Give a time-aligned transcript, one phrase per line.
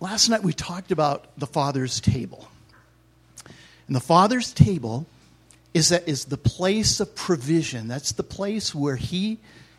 [0.00, 2.48] last night we talked about the Father's table.
[3.86, 5.06] And the Father's table
[5.74, 7.88] is that is the place of provision.
[7.88, 9.38] That's the place where He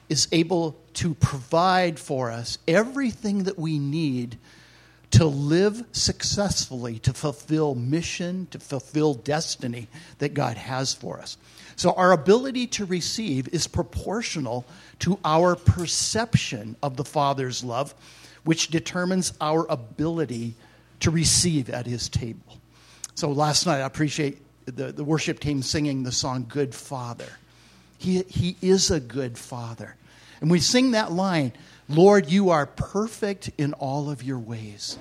[0.10, 4.38] is able to provide for us everything that we need
[5.12, 9.88] to live successfully, to fulfill mission, to fulfill destiny
[10.20, 11.38] that God has for us.
[11.76, 14.66] So, our ability to receive is proportional
[15.00, 17.94] to our perception of the Father's love,
[18.48, 20.54] which determines our ability
[21.02, 22.58] to receive at His table.
[23.14, 27.28] So, last night, I appreciate the, the worship team singing the song Good Father.
[27.98, 29.98] He, he is a good Father.
[30.40, 31.52] And we sing that line
[31.90, 34.98] Lord, you are perfect in all of your ways.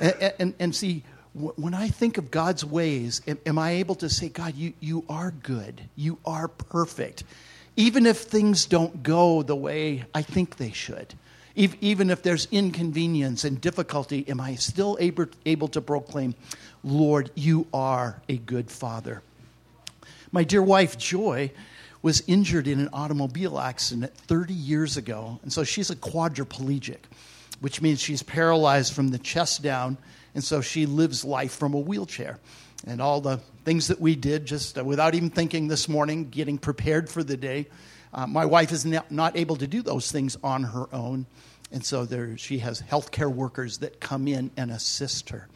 [0.00, 1.02] And, and, and see,
[1.34, 5.32] when I think of God's ways, am, I able to say, God, you, you are
[5.32, 7.24] good, you are perfect,
[7.76, 11.14] even if things don't go the way I think they should?
[11.58, 16.36] Even if there's inconvenience and difficulty, am I still able, able to proclaim,
[16.84, 19.22] Lord, you are a good father?
[20.30, 21.50] My dear wife, Joy,
[22.00, 25.40] was injured in an automobile accident 30 years ago.
[25.42, 26.98] And so she's a quadriplegic,
[27.58, 29.98] which means she's paralyzed from the chest down.
[30.36, 32.38] And so she lives life from a wheelchair.
[32.86, 36.56] And all the things that we did, just uh, without even thinking this morning, getting
[36.56, 37.66] prepared for the day,
[38.14, 41.26] uh, my wife is not able to do those things on her own.
[41.70, 45.48] And so there, she has healthcare workers that come in and assist her.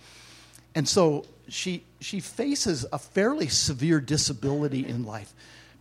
[0.75, 5.33] And so she, she faces a fairly severe disability in life.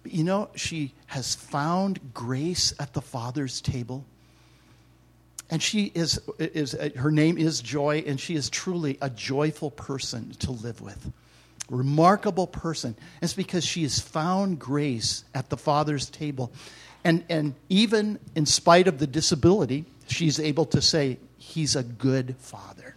[0.04, 4.06] But you know, she has found grace at the Father's table.
[5.50, 10.32] And she is, is, her name is Joy, and she is truly a joyful person
[10.40, 11.12] to live with.
[11.70, 12.96] Remarkable person.
[13.22, 16.52] It's because she has found grace at the Father's table.
[17.04, 22.36] And, and even in spite of the disability, she's able to say, He's a good
[22.38, 22.96] Father.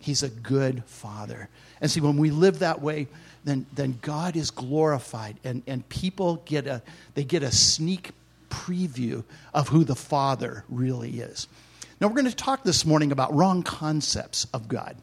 [0.00, 1.48] He's a good Father.
[1.80, 3.06] And see, when we live that way,
[3.44, 6.82] then, then God is glorified and, and people get a,
[7.14, 8.10] they get a sneak
[8.48, 11.48] preview of who the Father really is.
[12.00, 14.96] Now, we're going to talk this morning about wrong concepts of God.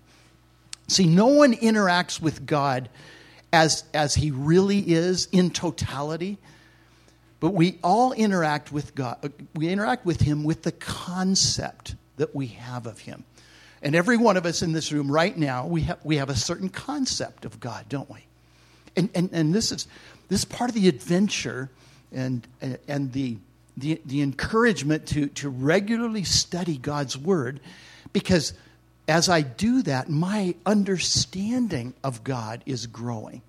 [0.88, 2.90] See, no one interacts with God
[3.52, 6.38] as, as he really is in totality,
[7.44, 9.18] but we all interact with God.
[9.22, 13.26] Uh, we interact with him with the concept that we have of him.
[13.82, 16.38] And every one of us in this room right now, we have, we have a
[16.38, 18.22] certain concept of God, don't we?
[18.96, 19.88] And, and, and this, is,
[20.30, 21.70] this is part of the adventure
[22.14, 23.36] and, uh, and the,
[23.76, 27.60] the, the encouragement to, to regularly study God's Word
[28.14, 28.54] because
[29.10, 33.42] as I do that, my understanding of God is growing.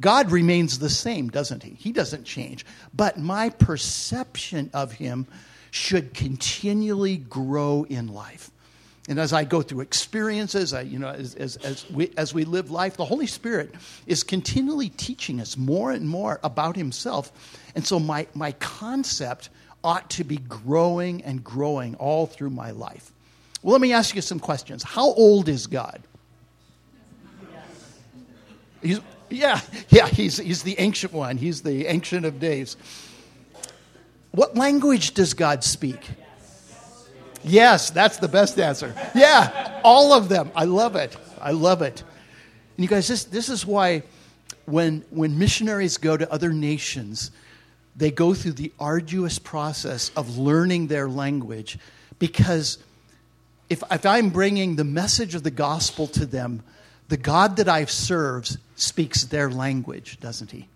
[0.00, 1.70] God remains the same, doesn't he?
[1.70, 2.66] He doesn't change.
[2.94, 5.26] But my perception of him
[5.70, 8.50] should continually grow in life.
[9.08, 12.44] And as I go through experiences, I, you know, as, as, as, we, as we
[12.44, 13.72] live life, the Holy Spirit
[14.06, 17.30] is continually teaching us more and more about Himself.
[17.74, 19.48] And so my, my concept
[19.84, 23.12] ought to be growing and growing all through my life.
[23.62, 24.82] Well, let me ask you some questions.
[24.82, 26.02] How old is God?
[28.82, 29.00] He's,
[29.30, 31.36] yeah, yeah, he's, he's the ancient one.
[31.36, 32.76] He's the ancient of days.
[34.30, 36.00] What language does God speak?
[37.42, 38.94] Yes, that's the best answer.
[39.14, 40.50] Yeah, all of them.
[40.54, 41.16] I love it.
[41.40, 42.02] I love it.
[42.76, 44.02] And you guys, this, this is why
[44.66, 47.30] when, when missionaries go to other nations,
[47.94, 51.78] they go through the arduous process of learning their language
[52.18, 52.78] because
[53.70, 56.62] if, if I'm bringing the message of the gospel to them,
[57.08, 60.68] the God that I've served speaks their language, doesn't he?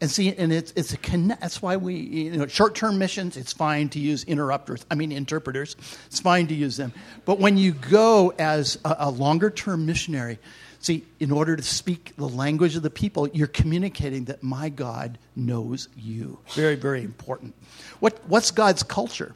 [0.00, 3.36] And see, and it's, it's a connect, that's why we, you know, short term missions,
[3.36, 5.74] it's fine to use interrupters, I mean, interpreters.
[6.06, 6.92] It's fine to use them.
[7.24, 10.38] But when you go as a, a longer term missionary,
[10.78, 15.18] see, in order to speak the language of the people, you're communicating that my God
[15.34, 16.38] knows you.
[16.54, 17.56] Very, very important.
[17.98, 19.34] What, what's God's culture?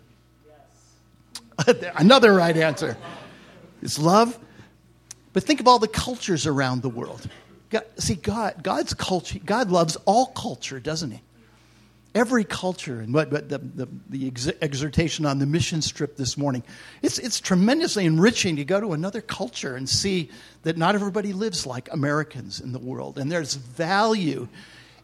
[1.67, 1.93] Yes.
[1.97, 2.97] Another right answer.
[3.83, 4.39] It's love.
[5.33, 7.29] But think of all the cultures around the world.
[7.71, 11.23] God, see, God, God's culture, God loves all culture, doesn't He?
[12.15, 16.63] Every culture, and what, what the, the, the exhortation on the mission strip this morning,
[17.01, 20.29] it's, it's tremendously enriching to go to another culture and see
[20.65, 23.17] that not everybody lives like Americans in the world.
[23.17, 24.49] And there's value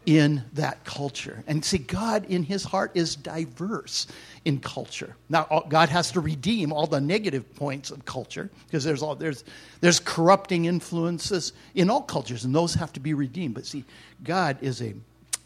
[0.08, 1.44] in that culture.
[1.46, 4.06] And see, God in his heart is diverse
[4.46, 5.14] in culture.
[5.28, 9.44] Now, God has to redeem all the negative points of culture because there's, all, there's,
[9.82, 13.52] there's corrupting influences in all cultures, and those have to be redeemed.
[13.52, 13.84] But see,
[14.24, 14.94] God is a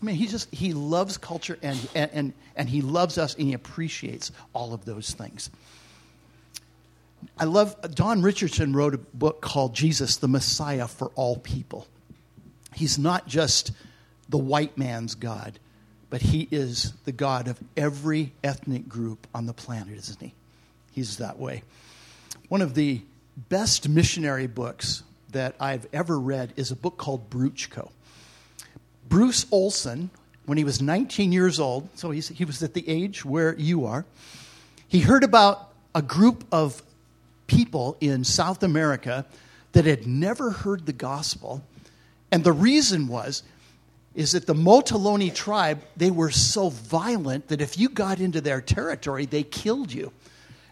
[0.00, 3.54] I mean, he just he loves culture and, and, and he loves us and he
[3.54, 5.50] appreciates all of those things.
[7.38, 11.86] I love, Don Richardson wrote a book called Jesus, the Messiah for All People.
[12.74, 13.70] He's not just
[14.32, 15.60] the white man's God,
[16.10, 20.34] but he is the God of every ethnic group on the planet, isn't he?
[20.90, 21.62] He's that way.
[22.48, 23.02] One of the
[23.48, 27.90] best missionary books that I've ever read is a book called Bruchko.
[29.08, 30.10] Bruce Olson,
[30.46, 34.04] when he was 19 years old, so he was at the age where you are,
[34.88, 36.82] he heard about a group of
[37.46, 39.24] people in South America
[39.72, 41.62] that had never heard the gospel.
[42.30, 43.42] And the reason was
[44.14, 48.60] is that the Motilone tribe, they were so violent that if you got into their
[48.60, 50.12] territory, they killed you.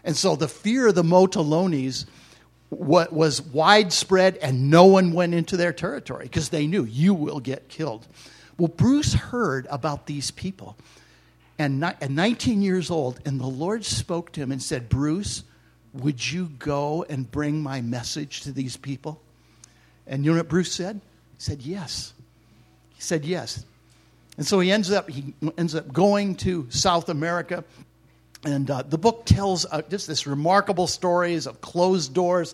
[0.03, 2.05] And so the fear of the Motilones
[2.69, 7.67] was widespread and no one went into their territory because they knew you will get
[7.67, 8.07] killed.
[8.57, 10.77] Well, Bruce heard about these people
[11.61, 15.43] and at 19 years old, and the Lord spoke to him and said, Bruce,
[15.93, 19.21] would you go and bring my message to these people?
[20.07, 20.95] And you know what Bruce said?
[21.37, 22.13] He said, Yes.
[23.01, 23.65] He said, Yes.
[24.37, 27.63] And so he ends up, he ends up going to South America.
[28.45, 32.53] And uh, the book tells uh, just this remarkable stories of closed doors.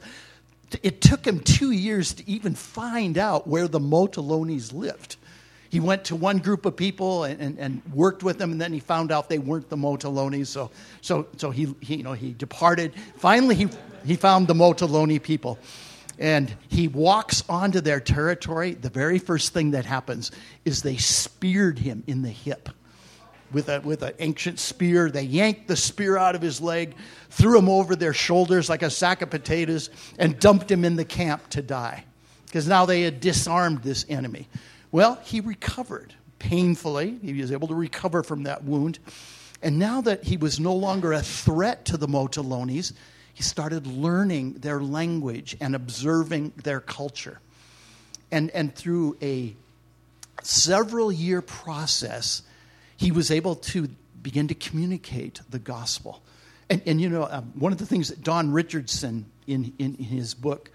[0.81, 5.17] It took him two years to even find out where the Motilones lived.
[5.69, 8.71] He went to one group of people and, and, and, worked with them, and then
[8.71, 10.47] he found out they weren't the Motilones.
[10.47, 10.71] So,
[11.01, 12.93] so, so he, he, you know, he departed.
[13.17, 13.67] Finally, he,
[14.05, 15.59] he found the Motilone people.
[16.19, 18.73] And he walks onto their territory.
[18.73, 20.31] The very first thing that happens
[20.65, 22.69] is they speared him in the hip
[23.51, 25.09] with, a, with an ancient spear.
[25.09, 26.95] They yanked the spear out of his leg,
[27.29, 31.05] threw him over their shoulders like a sack of potatoes, and dumped him in the
[31.05, 32.05] camp to die.
[32.45, 34.47] Because now they had disarmed this enemy.
[34.91, 37.19] Well, he recovered painfully.
[37.21, 38.99] He was able to recover from that wound.
[39.61, 42.93] And now that he was no longer a threat to the Motilones,
[43.37, 47.39] he started learning their language and observing their culture.
[48.31, 49.53] And, and through a
[50.41, 52.41] several year process,
[52.95, 53.89] he was able to
[54.23, 56.23] begin to communicate the gospel.
[56.67, 60.05] And, and you know, uh, one of the things that Don Richardson, in, in, in
[60.05, 60.71] his book,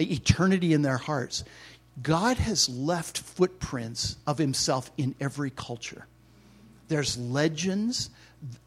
[0.00, 1.44] Eternity in Their Hearts,
[2.02, 6.08] God has left footprints of himself in every culture.
[6.88, 8.10] There's legends.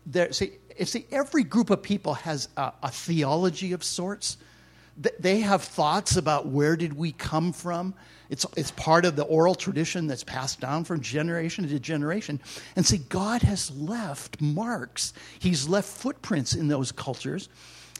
[0.06, 0.53] There, see,
[0.85, 4.38] see, every group of people has a, a theology of sorts.
[5.19, 7.94] They have thoughts about where did we come from.
[8.29, 12.41] It's, it's part of the oral tradition that's passed down from generation to generation.
[12.75, 17.50] And see, God has left marks, He's left footprints in those cultures.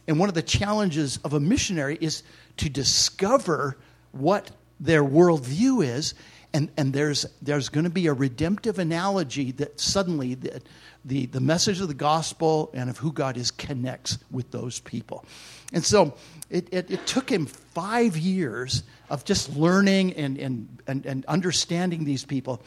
[0.07, 2.23] And one of the challenges of a missionary is
[2.57, 3.77] to discover
[4.12, 6.13] what their worldview is.
[6.57, 10.59] And, and there's, there's going to be a redemptive analogy that suddenly the,
[11.06, 15.24] the, the message of the gospel and of who God is connects with those people.
[15.71, 16.15] And so
[16.50, 18.81] it, it, it took him five years
[19.12, 22.59] of just learning and, and, and, and understanding these people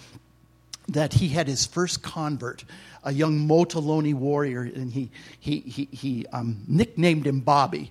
[0.87, 2.63] that he had his first convert,
[3.03, 5.11] a young Motilone warrior, and he,
[5.41, 7.91] he, he, he um, nicknamed him Bobby.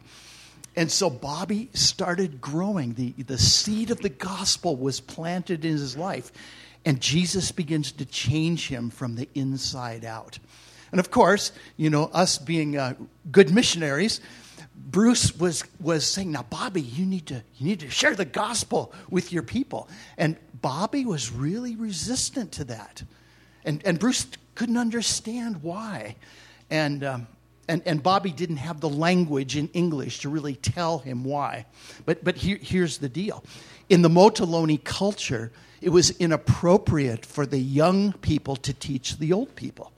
[0.79, 2.93] And so Bobby started growing.
[2.93, 6.31] The, the seed of the gospel was planted in his life.
[6.85, 10.39] And Jesus begins to change him from the inside out.
[10.93, 12.93] And of course, you know, us being uh,
[13.29, 14.21] good missionaries,
[14.73, 18.93] Bruce was, was saying, Now, Bobby, you need, to, you need to share the gospel
[19.09, 19.89] with your people.
[20.17, 23.03] And Bobby was really resistant to that.
[23.65, 26.15] And, and Bruce couldn't understand why.
[26.69, 27.27] And um,
[27.69, 31.65] and, and Bobby didn't have the language in English to really tell him why.
[32.05, 33.43] But, but here, here's the deal
[33.89, 39.55] in the Motilone culture, it was inappropriate for the young people to teach the old
[39.55, 39.91] people.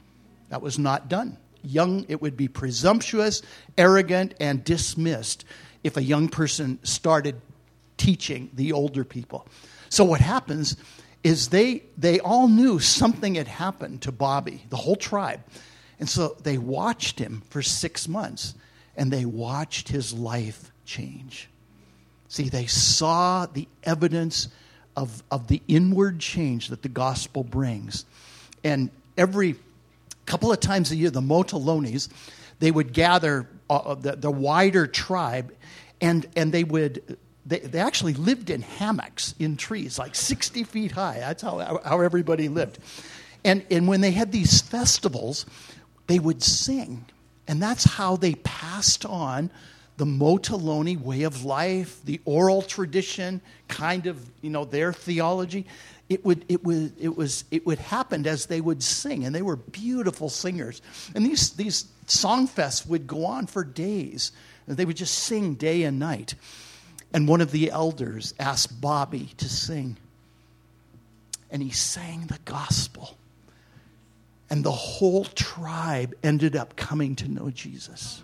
[0.49, 1.37] That was not done.
[1.63, 3.41] Young, it would be presumptuous,
[3.77, 5.45] arrogant, and dismissed
[5.83, 7.41] if a young person started
[7.97, 9.47] teaching the older people.
[9.89, 10.77] So what happens
[11.23, 15.41] is they they all knew something had happened to Bobby, the whole tribe.
[16.01, 18.55] And so they watched him for six months
[18.97, 21.47] and they watched his life change.
[22.27, 24.49] See, they saw the evidence
[24.97, 28.05] of, of the inward change that the gospel brings.
[28.63, 29.55] And every
[30.25, 32.09] couple of times a year, the Motilones,
[32.59, 35.53] they would gather uh, the, the wider tribe
[36.01, 40.91] and, and they would they, they actually lived in hammocks in trees, like 60 feet
[40.91, 41.17] high.
[41.19, 42.79] That's how, how everybody lived.
[43.43, 45.45] And, and when they had these festivals,
[46.11, 47.05] they would sing.
[47.47, 49.49] And that's how they passed on
[49.95, 53.39] the Motilone way of life, the oral tradition,
[53.69, 55.65] kind of, you know, their theology.
[56.09, 59.41] It would, it, would, it, was, it would happen as they would sing, and they
[59.41, 60.81] were beautiful singers.
[61.15, 64.33] And these, these song fests would go on for days.
[64.67, 66.35] And they would just sing day and night.
[67.13, 69.95] And one of the elders asked Bobby to sing.
[71.49, 73.17] And he sang the gospel.
[74.51, 78.21] And the whole tribe ended up coming to know Jesus.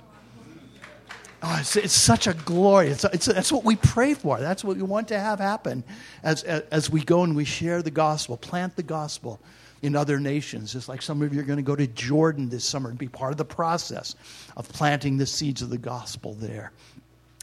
[1.41, 2.89] Oh, it's, it's, such a glory.
[2.89, 4.39] It's, it's, that's what we pray for.
[4.39, 5.83] That's what we want to have happen
[6.23, 9.39] as, as, we go and we share the gospel, plant the gospel
[9.83, 10.75] in other nations.
[10.75, 13.07] It's like some of you are going to go to Jordan this summer and be
[13.07, 14.15] part of the process
[14.57, 16.71] of planting the seeds of the gospel there.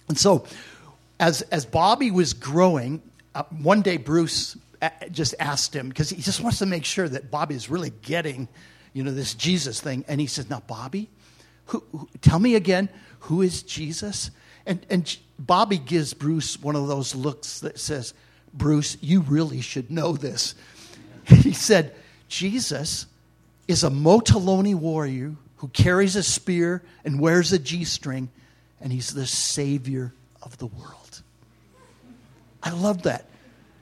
[0.09, 0.45] And so,
[1.21, 3.01] as, as Bobby was growing,
[3.35, 7.09] uh, one day Bruce uh, just asked him, because he just wants to make sure
[7.09, 8.49] that Bobby is really getting,
[8.95, 10.07] you know, this Jesus thing.
[10.09, 11.11] And he says, Now, Bobby,
[11.67, 12.89] who, who, tell me again,
[13.21, 14.31] who is Jesus?
[14.65, 18.15] And, and Bobby gives Bruce one of those looks that says,
[18.55, 20.55] Bruce, you really should know this.
[21.27, 21.95] He said,
[22.29, 23.07] Jesus
[23.67, 28.29] is a Motilone warrior who carries a spear and wears a G string,
[28.81, 31.23] and he's the Savior of the world.
[32.63, 33.27] I love that.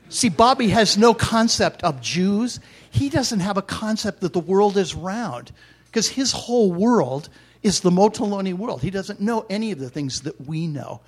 [0.08, 2.60] See, Bobby has no concept of Jews.
[2.92, 5.50] He doesn't have a concept that the world is round
[5.86, 7.30] because his whole world
[7.62, 8.82] is the Motilone world.
[8.82, 11.00] He doesn't know any of the things that we know.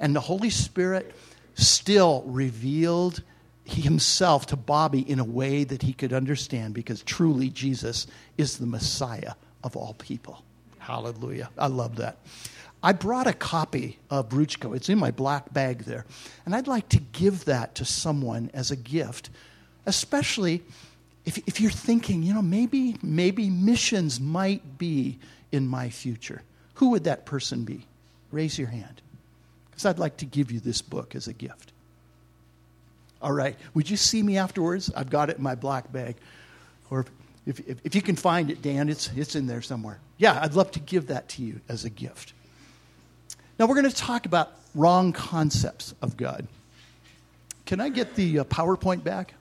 [0.00, 1.14] And the Holy Spirit
[1.54, 3.22] still revealed
[3.64, 8.66] himself to Bobby in a way that he could understand because truly Jesus is the
[8.66, 10.42] Messiah of all people.
[10.78, 11.50] Hallelujah.
[11.56, 12.18] I love that.
[12.82, 14.74] I brought a copy of Bruchko.
[14.74, 16.04] It's in my black bag there.
[16.44, 19.30] And I'd like to give that to someone as a gift,
[19.86, 20.64] especially
[21.28, 25.18] if, if you're thinking, you know, maybe, maybe missions might be
[25.52, 26.40] in my future.
[26.76, 27.84] Who would that person be?
[28.32, 29.02] Raise your hand.
[29.70, 31.72] Because I'd like to give you this book as a gift.
[33.20, 33.56] All right.
[33.74, 34.90] Would you see me afterwards?
[34.96, 36.16] I've got it in my black bag.
[36.88, 37.04] Or
[37.44, 40.00] if, if, if, you can find it, Dan, it's, it's in there somewhere.
[40.16, 42.32] Yeah, I'd love to give that to you as a gift.
[43.58, 46.48] Now, we're going to talk about wrong concepts of God.
[47.66, 49.34] Can I get the uh, PowerPoint back?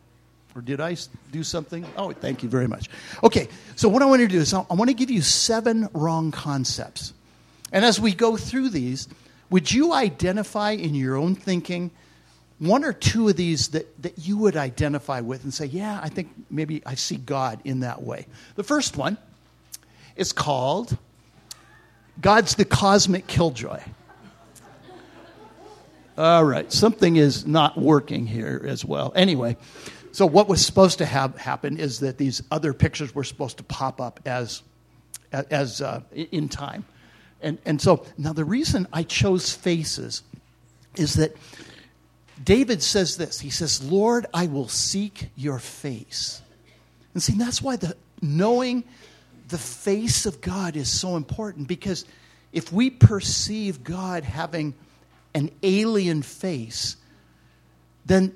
[0.57, 0.97] Or did I
[1.31, 1.85] do something?
[1.95, 2.89] Oh, thank you very much.
[3.23, 6.31] Okay, so what I want to do is I want to give you seven wrong
[6.31, 7.13] concepts.
[7.71, 9.07] And as we go through these,
[9.51, 11.91] would you identify in your own thinking
[12.57, 16.09] one or two of these that, that you would identify with and say, yeah, I
[16.09, 18.25] think maybe I see God in that way?
[18.55, 19.19] The first one
[20.15, 20.97] is called
[22.19, 23.79] God's the cosmic killjoy.
[26.17, 29.13] All right, something is not working here as well.
[29.15, 29.55] Anyway,
[30.17, 33.63] so what was supposed to have happen is that these other pictures were supposed to
[33.63, 34.63] pop up as,
[35.31, 36.85] as uh, in time.
[37.39, 40.23] And, and so now the reason I chose faces
[40.95, 41.37] is that
[42.43, 43.39] David says this.
[43.39, 46.41] He says, Lord, I will seek your face.
[47.13, 48.85] And see, that's why the knowing
[49.49, 52.05] the face of God is so important because
[52.51, 54.73] if we perceive God having
[55.35, 56.95] an alien face,
[58.07, 58.33] then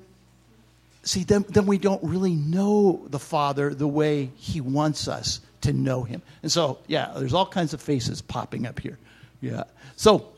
[1.02, 5.72] see, then, then we don't really know the Father the way He wants us to
[5.72, 6.22] know Him.
[6.42, 8.98] And so, yeah, there's all kinds of faces popping up here.
[9.40, 9.64] Yeah.
[9.96, 10.28] So,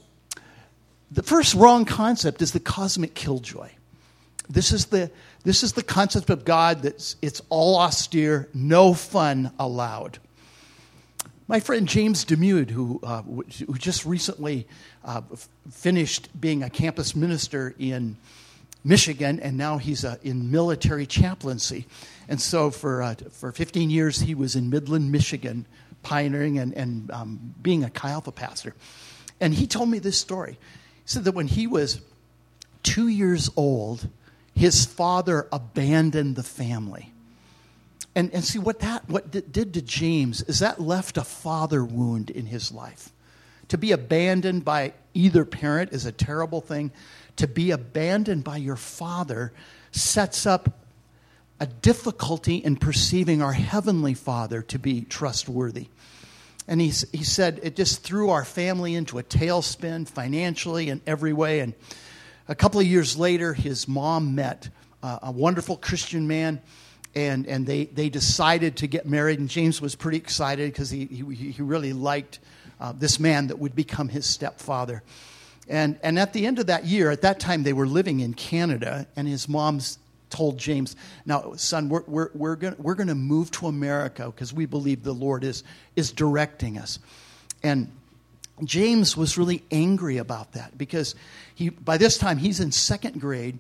[1.11, 3.69] the first wrong concept is the cosmic killjoy.
[4.49, 5.11] This is the,
[5.45, 10.19] this is the concept of God that's it's all austere, no fun allowed.
[11.47, 14.67] My friend James Demude, who, uh, who just recently
[15.05, 15.21] uh,
[15.71, 18.17] finished being a campus minister in
[18.85, 21.87] Michigan, and now he's uh, in military chaplaincy.
[22.29, 25.67] And so for, uh, for 15 years, he was in Midland, Michigan,
[26.03, 28.75] pioneering and, and um, being a Chi Alpha pastor.
[29.41, 30.53] And he told me this story.
[30.53, 32.01] He said that when he was
[32.83, 34.09] two years old,
[34.55, 37.11] his father abandoned the family.
[38.15, 42.31] And, and see what that what did to James is that left a father wound
[42.31, 43.11] in his life.
[43.69, 46.93] To be abandoned by either parent is a terrible thing
[47.37, 49.53] to be abandoned by your Father
[49.91, 50.81] sets up
[51.61, 55.89] a difficulty in perceiving our Heavenly Father to be trustworthy.
[56.67, 61.33] And he, he said it just threw our family into a tailspin financially and every
[61.33, 61.61] way.
[61.61, 61.75] And
[62.49, 64.69] a couple of years later, his mom met
[65.03, 66.61] uh, a wonderful Christian man,
[67.15, 69.39] and, and they, they decided to get married.
[69.39, 72.41] And James was pretty excited because he, he, he really liked
[72.81, 75.03] uh, this man that would become his stepfather.
[75.69, 78.35] And, and at the end of that year, at that time they were living in
[78.35, 79.81] Canada, and his mom
[80.31, 84.67] told James, Now, son, we're, we're, we're going we're to move to America because we
[84.67, 85.63] believe the Lord is,
[85.97, 86.99] is directing us.
[87.63, 87.91] And
[88.63, 91.15] James was really angry about that because
[91.55, 93.59] he, by this time he's in second grade,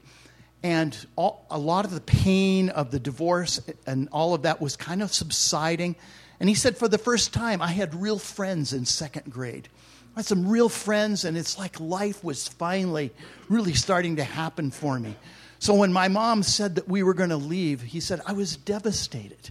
[0.62, 4.76] and all, a lot of the pain of the divorce and all of that was
[4.76, 5.94] kind of subsiding.
[6.40, 9.68] And he said, For the first time, I had real friends in second grade
[10.16, 13.10] I had some real friends, and it's like life was finally
[13.48, 15.16] really starting to happen for me.
[15.58, 18.56] So when my mom said that we were going to leave, he said, I was
[18.56, 19.50] devastated.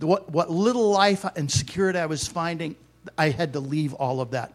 [0.00, 2.76] What, what little life and security I was finding,
[3.16, 4.52] I had to leave all of that.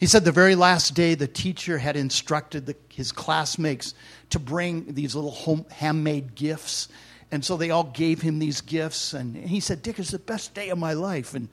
[0.00, 3.94] He said the very last day, the teacher had instructed the, his classmates
[4.30, 6.88] to bring these little home, handmade gifts.
[7.32, 9.14] And so they all gave him these gifts.
[9.14, 11.34] And he said, Dick, it's the best day of my life.
[11.34, 11.48] And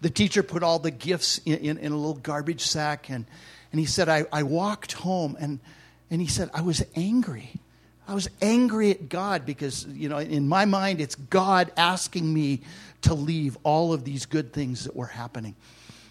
[0.00, 3.08] the teacher put all the gifts in, in, in a little garbage sack.
[3.08, 3.24] And,
[3.70, 5.60] and he said, I, I walked home and,
[6.10, 7.50] and he said, I was angry.
[8.06, 12.60] I was angry at God because, you know, in my mind, it's God asking me
[13.02, 15.56] to leave all of these good things that were happening.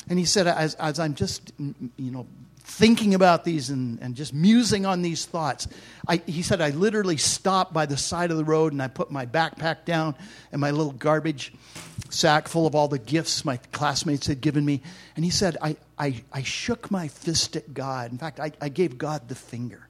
[0.09, 2.25] And he said, as, as I'm just, you know,
[2.71, 5.67] thinking about these and, and just musing on these thoughts,
[6.07, 9.11] I, he said, I literally stopped by the side of the road and I put
[9.11, 10.15] my backpack down
[10.51, 11.53] and my little garbage
[12.09, 14.81] sack full of all the gifts my classmates had given me.
[15.15, 18.11] And he said, I, I, I shook my fist at God.
[18.11, 19.87] In fact, I, I gave God the finger.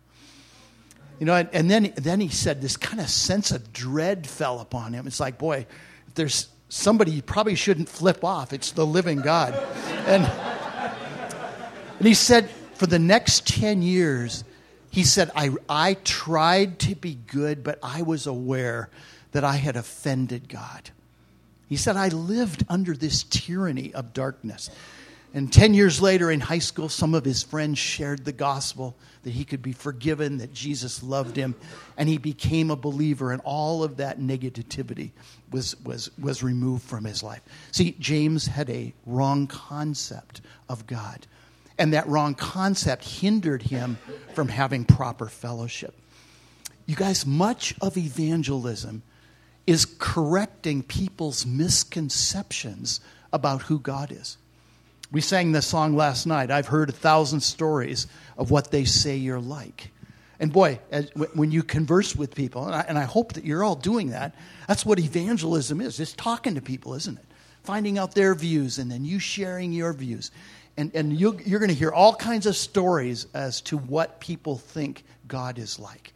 [1.20, 4.94] You know, and, then, then he said this kind of sense of dread fell upon
[4.94, 5.06] him.
[5.06, 5.68] It's like, boy,
[6.08, 9.54] if there's somebody you probably shouldn't flip off, it's the living God.
[10.08, 10.26] And,
[12.00, 12.50] and he said,
[12.82, 14.44] for the next 10 years,
[14.90, 18.90] he said, I, I tried to be good, but I was aware
[19.34, 20.90] that I had offended God.
[21.70, 24.72] He said, I lived under this tyranny of darkness.
[25.32, 29.30] And 10 years later in high school, some of his friends shared the gospel that
[29.30, 31.54] he could be forgiven, that Jesus loved him,
[31.98, 35.12] and he became a believer, and all of that negativity
[35.52, 37.42] was, was, was removed from his life.
[37.72, 41.28] See, James had a wrong concept of God,
[41.82, 43.98] and that wrong concept hindered him
[44.36, 45.96] from having proper fellowship.
[46.86, 49.02] You guys, much of evangelism
[49.66, 53.00] is correcting people's misconceptions
[53.34, 54.38] about who God is.
[55.12, 56.52] We sang this song last night.
[56.52, 58.06] I've heard a thousand stories
[58.38, 59.90] of what they say you're like.
[60.40, 63.64] And boy, as, when you converse with people, and I, and I hope that you're
[63.64, 64.36] all doing that,
[64.68, 66.00] that's what evangelism is.
[66.00, 67.26] It's talking to people, isn't it?
[67.64, 70.30] Finding out their views and then you sharing your views.
[70.82, 74.58] And, and you, you're going to hear all kinds of stories as to what people
[74.58, 76.12] think God is like.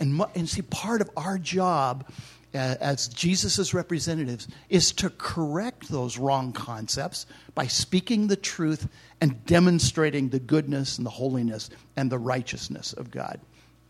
[0.00, 2.04] And, and see, part of our job
[2.52, 8.88] uh, as Jesus' representatives is to correct those wrong concepts by speaking the truth
[9.20, 13.38] and demonstrating the goodness and the holiness and the righteousness of God.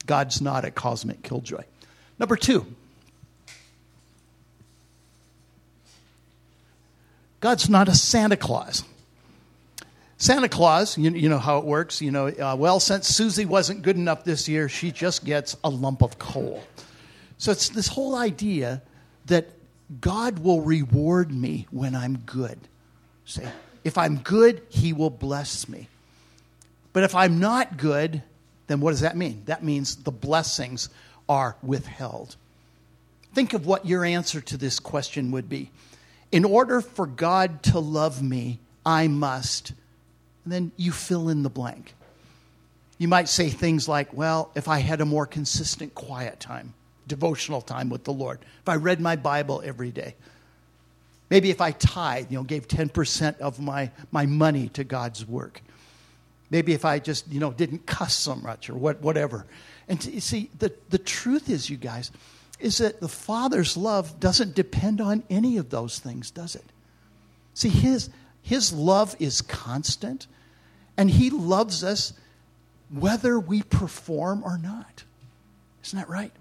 [0.04, 1.62] God's not a cosmic killjoy.
[2.18, 2.66] Number two,
[7.40, 8.84] God's not a Santa Claus.
[10.20, 12.02] Santa Claus, you, you know how it works.
[12.02, 15.70] You know, uh, well, since Susie wasn't good enough this year, she just gets a
[15.70, 16.62] lump of coal.
[17.38, 18.82] So it's this whole idea
[19.26, 19.48] that
[20.00, 22.58] God will reward me when I'm good.
[23.26, 23.44] See,
[23.84, 25.86] if I'm good, He will bless me.
[26.92, 28.22] But if I'm not good,
[28.66, 29.42] then what does that mean?
[29.46, 30.88] That means the blessings
[31.28, 32.34] are withheld.
[33.34, 35.70] Think of what your answer to this question would be.
[36.32, 39.72] In order for God to love me, I must.
[40.44, 41.94] And then you fill in the blank.
[42.98, 46.74] You might say things like, well, if I had a more consistent quiet time,
[47.06, 50.14] devotional time with the Lord, if I read my Bible every day,
[51.30, 55.62] maybe if I tithe, you know, gave 10% of my, my money to God's work,
[56.50, 59.46] maybe if I just, you know, didn't cuss so much or what, whatever.
[59.88, 62.10] And you see, the, the truth is, you guys,
[62.58, 66.64] is that the Father's love doesn't depend on any of those things, does it?
[67.54, 68.10] See, His,
[68.42, 70.26] his love is constant,
[70.96, 72.12] and He loves us
[72.90, 75.04] whether we perform or not.
[75.82, 76.32] Isn't that right?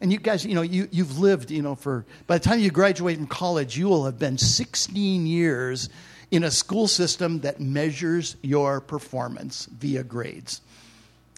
[0.00, 2.70] and you guys, you know, you, you've lived, you know, for, by the time you
[2.70, 5.88] graduate from college, you will have been 16 years
[6.30, 10.60] in a school system that measures your performance via grades.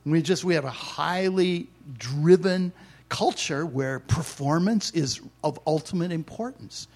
[0.05, 1.68] We just, we have a highly
[1.99, 2.73] driven
[3.09, 6.88] culture where performance is of ultimate importance.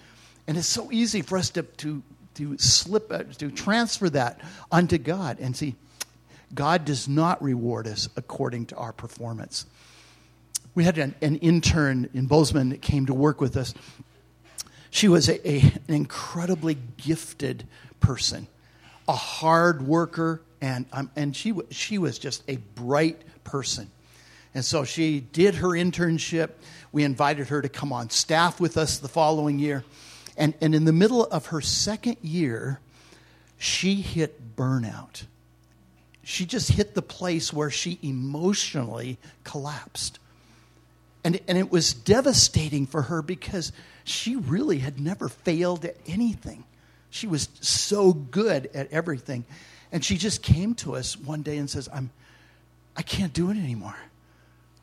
[0.47, 2.01] And it's so easy for us to, to,
[2.35, 4.39] to slip, uh, to transfer that
[4.71, 5.39] unto God.
[5.39, 5.75] And see,
[6.53, 9.65] God does not reward us according to our performance
[10.75, 13.73] we had an, an intern in Bozeman that came to work with us.
[14.89, 17.67] She was a, a, an incredibly gifted
[17.99, 18.47] person,
[19.07, 23.89] a hard worker, and, um, and she, she was just a bright person.
[24.55, 26.51] And so she did her internship.
[26.91, 29.83] We invited her to come on staff with us the following year.
[30.37, 32.79] And, and in the middle of her second year,
[33.57, 35.23] she hit burnout.
[36.23, 40.19] She just hit the place where she emotionally collapsed.
[41.23, 43.71] And, and it was devastating for her because
[44.03, 46.63] she really had never failed at anything.
[47.09, 49.45] She was so good at everything.
[49.91, 52.09] And she just came to us one day and says, I'm,
[52.97, 53.95] I can't do it anymore.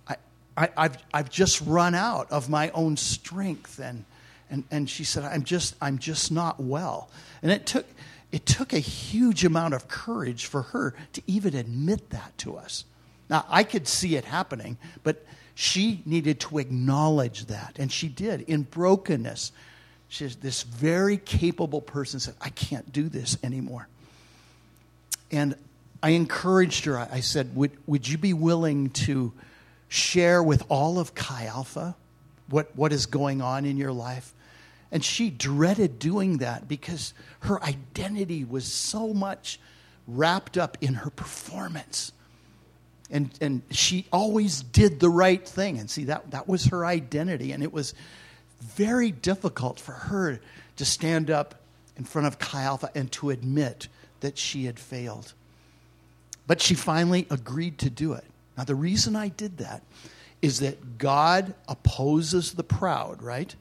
[0.07, 0.17] I,
[0.57, 3.81] I, I've, I've just run out of my own strength.
[3.81, 4.05] And,
[4.51, 7.09] and, and she said, I'm just, I'm just not well.
[7.43, 7.87] And it took,
[8.33, 12.85] it took a huge amount of courage for her to even admit that to us.
[13.29, 17.77] Now, I could see it happening, but she needed to acknowledge that.
[17.79, 19.53] And she did in brokenness.
[20.19, 23.87] This very capable person said, I can't do this anymore.
[25.31, 25.55] And
[26.03, 26.99] I encouraged her.
[26.99, 29.33] I said, Would, would you be willing to
[29.89, 31.95] share with all of Chi Alpha
[32.49, 34.33] what, what is going on in your life?
[34.93, 39.61] And she dreaded doing that because her identity was so much
[40.07, 42.13] wrapped up in her performance.
[43.11, 45.79] And, and she always did the right thing.
[45.79, 47.53] And see, that, that was her identity.
[47.53, 47.95] And it was
[48.61, 50.41] very difficult for her
[50.77, 51.55] to stand up
[51.97, 53.89] in front of Chi Alpha and to admit
[54.21, 55.35] that she had failed.
[56.47, 58.25] But she finally agreed to do it.
[58.57, 59.83] Now, the reason I did that
[60.43, 63.55] is that God opposes the proud, right?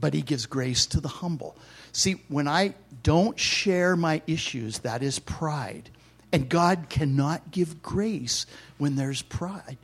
[0.00, 1.56] But he gives grace to the humble.
[1.92, 5.90] See, when I don't share my issues, that is pride.
[6.32, 9.78] And God cannot give grace when there's pride.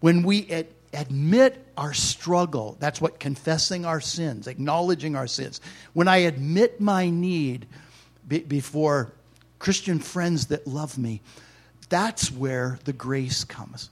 [0.00, 5.60] When we ad- admit our struggle, that's what confessing our sins, acknowledging our sins.
[5.92, 7.66] When I admit my need
[8.26, 9.12] be- before
[9.58, 11.20] Christian friends that love me.
[11.88, 13.90] That's where the grace comes.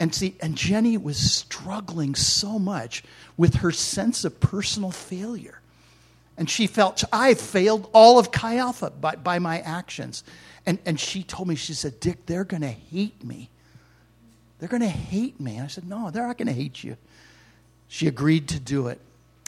[0.00, 3.02] And see, and Jenny was struggling so much
[3.36, 5.60] with her sense of personal failure.
[6.36, 10.22] And she felt, I failed all of Chi Alpha by, by my actions.
[10.64, 13.50] And, and she told me, she said, Dick, they're going to hate me.
[14.58, 15.56] They're going to hate me.
[15.56, 16.96] And I said, No, they're not going to hate you.
[17.88, 19.00] She agreed to do it.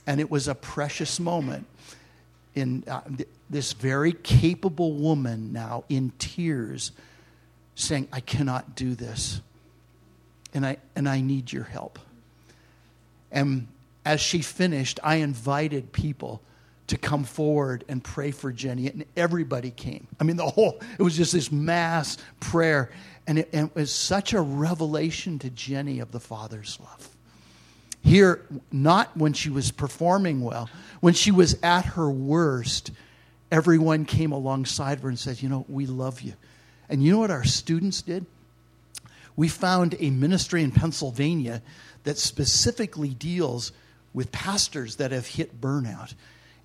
[0.07, 1.67] And it was a precious moment
[2.55, 3.03] in uh,
[3.49, 6.91] this very capable woman now in tears
[7.75, 9.41] saying, I cannot do this.
[10.53, 11.99] And I, and I need your help.
[13.31, 13.69] And
[14.05, 16.43] as she finished, I invited people
[16.89, 20.09] to come forward and pray for Jenny, and everybody came.
[20.19, 22.91] I mean, the whole, it was just this mass prayer.
[23.29, 27.09] And it, and it was such a revelation to Jenny of the Father's love.
[28.03, 30.69] Here, not when she was performing well,
[31.01, 32.91] when she was at her worst,
[33.53, 36.33] everyone came alongside her and said, You know, we love you.
[36.89, 38.27] And you know what our students did?
[39.37, 41.63] We found a ministry in Pennsylvania
[42.05, 43.73] that specifically deals
[44.13, 46.15] with pastors that have hit burnout.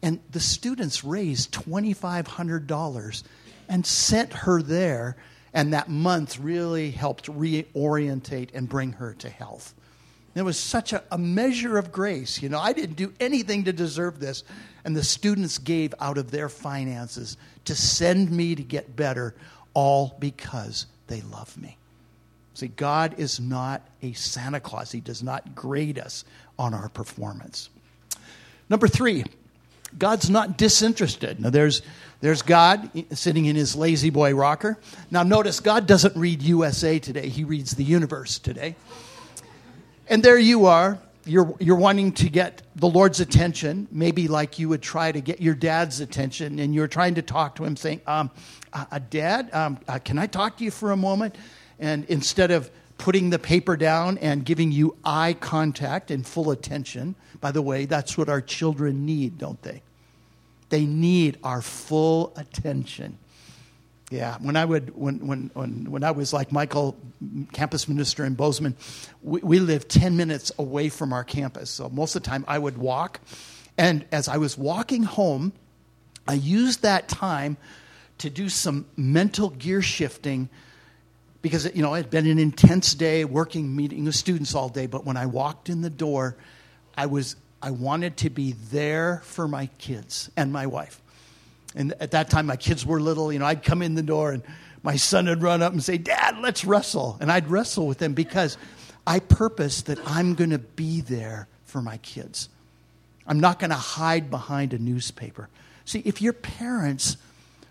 [0.02, 3.24] And the students raised $2,500
[3.70, 5.18] and sent her there.
[5.54, 9.74] And that month really helped reorientate and bring her to health.
[10.36, 12.42] It was such a, a measure of grace.
[12.42, 14.44] You know, I didn't do anything to deserve this.
[14.84, 19.34] And the students gave out of their finances to send me to get better,
[19.74, 21.78] all because they love me.
[22.56, 26.24] See, God is not a Santa Claus, He does not grade us
[26.58, 27.70] on our performance.
[28.70, 29.26] Number three,
[29.98, 31.40] God's not disinterested.
[31.40, 31.82] Now, there's,
[32.22, 34.78] there's God sitting in his lazy boy rocker.
[35.12, 38.76] Now, notice God doesn't read USA today, He reads the universe today.
[40.08, 40.98] And there you are.
[41.28, 45.42] You're, you're wanting to get the Lord's attention, maybe like you would try to get
[45.42, 48.30] your dad's attention, and you're trying to talk to him, saying, um,
[48.72, 51.36] uh, uh, Dad, um, uh, can I talk to you for a moment?
[51.80, 57.16] And instead of putting the paper down and giving you eye contact and full attention,
[57.42, 59.82] by the way, that's what our children need, don't they?
[60.70, 63.18] They need our full attention.
[64.12, 66.96] Yeah, when I would when when when, when I was like Michael,
[67.54, 68.76] campus minister in Bozeman,
[69.24, 71.72] we, we lived ten minutes away from our campus.
[71.72, 73.20] So most of the time I would walk,
[73.78, 75.54] and as I was walking home,
[76.28, 77.58] I used that time
[78.20, 80.50] to do some mental gear shifting
[81.46, 84.88] because you know it had been an intense day working meeting with students all day.
[84.88, 86.36] But when I walked in the door,
[86.98, 91.00] I was I wanted to be there for my kids and my wife.
[91.76, 93.32] And at that time, my kids were little.
[93.32, 94.42] You know, I'd come in the door and
[94.82, 97.16] my son would run up and say, Dad, let's wrestle.
[97.22, 98.58] And I'd wrestle with them because
[99.06, 102.50] I purpose that I'm going to be there for my kids.
[103.28, 105.48] I'm not going to hide behind a newspaper.
[105.86, 107.18] See, if your parents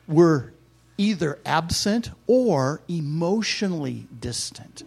[0.07, 0.54] were
[0.97, 4.83] either absent or emotionally distant,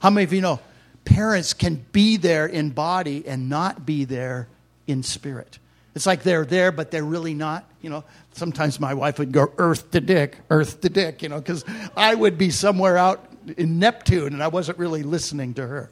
[0.00, 0.60] how many of you know
[1.04, 4.48] parents can be there in body and not be there
[4.86, 5.58] in spirit?
[5.94, 7.68] It's like they're there, but they're really not.
[7.82, 11.38] You know, sometimes my wife would go, Earth to Dick, Earth to Dick, you know,
[11.38, 11.64] because
[11.96, 15.90] I would be somewhere out in Neptune and I wasn't really listening to her.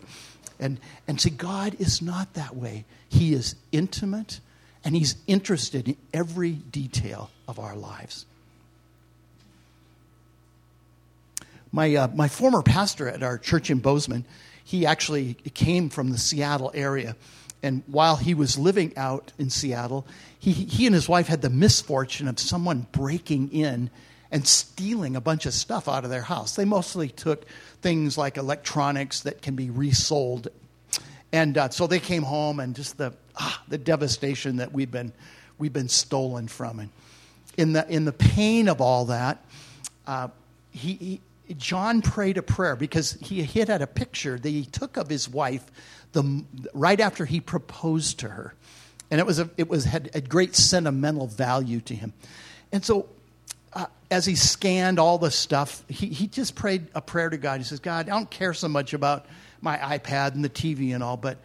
[0.60, 2.84] And, and see, God is not that way.
[3.08, 4.40] He is intimate
[4.84, 8.26] and He's interested in every detail of our lives.
[11.72, 14.24] My, uh, my former pastor at our church in Bozeman,
[14.64, 17.16] he actually came from the Seattle area.
[17.62, 20.06] And while he was living out in Seattle,
[20.38, 23.90] he, he and his wife had the misfortune of someone breaking in
[24.30, 26.54] and stealing a bunch of stuff out of their house.
[26.54, 27.46] They mostly took
[27.80, 30.48] things like electronics that can be resold.
[31.32, 35.12] And uh, so they came home and just the, ah, the devastation that we've been,
[35.58, 36.78] we've been stolen from.
[36.78, 36.90] And
[37.56, 39.44] in the, in the pain of all that,
[40.06, 40.28] uh,
[40.70, 41.20] he, he,
[41.56, 45.28] John prayed a prayer because he had at a picture that he took of his
[45.28, 45.64] wife
[46.12, 48.54] the, right after he proposed to her.
[49.10, 52.12] And it, was a, it was, had a great sentimental value to him.
[52.72, 53.08] And so
[53.72, 57.58] uh, as he scanned all the stuff, he, he just prayed a prayer to God.
[57.58, 59.26] He says, God, I don't care so much about
[59.60, 61.38] my iPad and the TV and all, but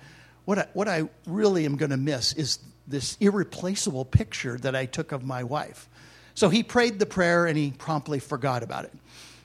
[0.45, 4.85] what I, what I really am going to miss is this irreplaceable picture that I
[4.85, 5.87] took of my wife.
[6.35, 8.93] So he prayed the prayer and he promptly forgot about it.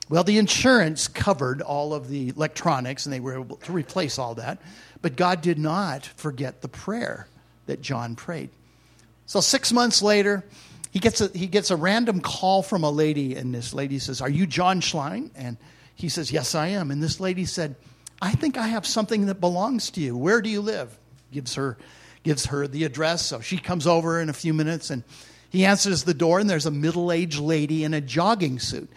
[0.09, 4.35] Well, the insurance covered all of the electronics and they were able to replace all
[4.35, 4.59] that.
[5.01, 7.27] But God did not forget the prayer
[7.67, 8.49] that John prayed.
[9.27, 10.43] So six months later,
[10.91, 14.21] he gets, a, he gets a random call from a lady, and this lady says,
[14.21, 15.29] Are you John Schlein?
[15.35, 15.57] And
[15.93, 16.89] he says, Yes, I am.
[16.89, 17.75] And this lady said,
[18.21, 20.17] I think I have something that belongs to you.
[20.17, 20.97] Where do you live?
[21.31, 21.77] Gives her,
[22.23, 23.23] gives her the address.
[23.23, 25.03] So she comes over in a few minutes, and
[25.51, 28.89] he answers the door, and there's a middle aged lady in a jogging suit.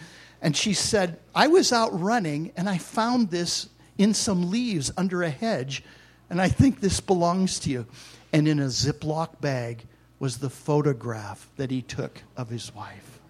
[0.42, 5.22] And she said, I was out running, and I found this in some leaves under
[5.22, 5.84] a hedge,
[6.28, 7.86] and I think this belongs to you.
[8.32, 9.84] And in a Ziploc bag
[10.18, 13.20] was the photograph that he took of his wife.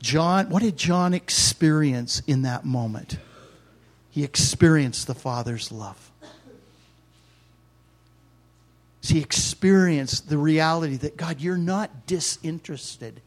[0.00, 3.18] John, what did John experience in that moment?
[4.10, 6.12] He experienced the Father's love.
[9.02, 13.20] He experienced the reality that God, you're not disinterested.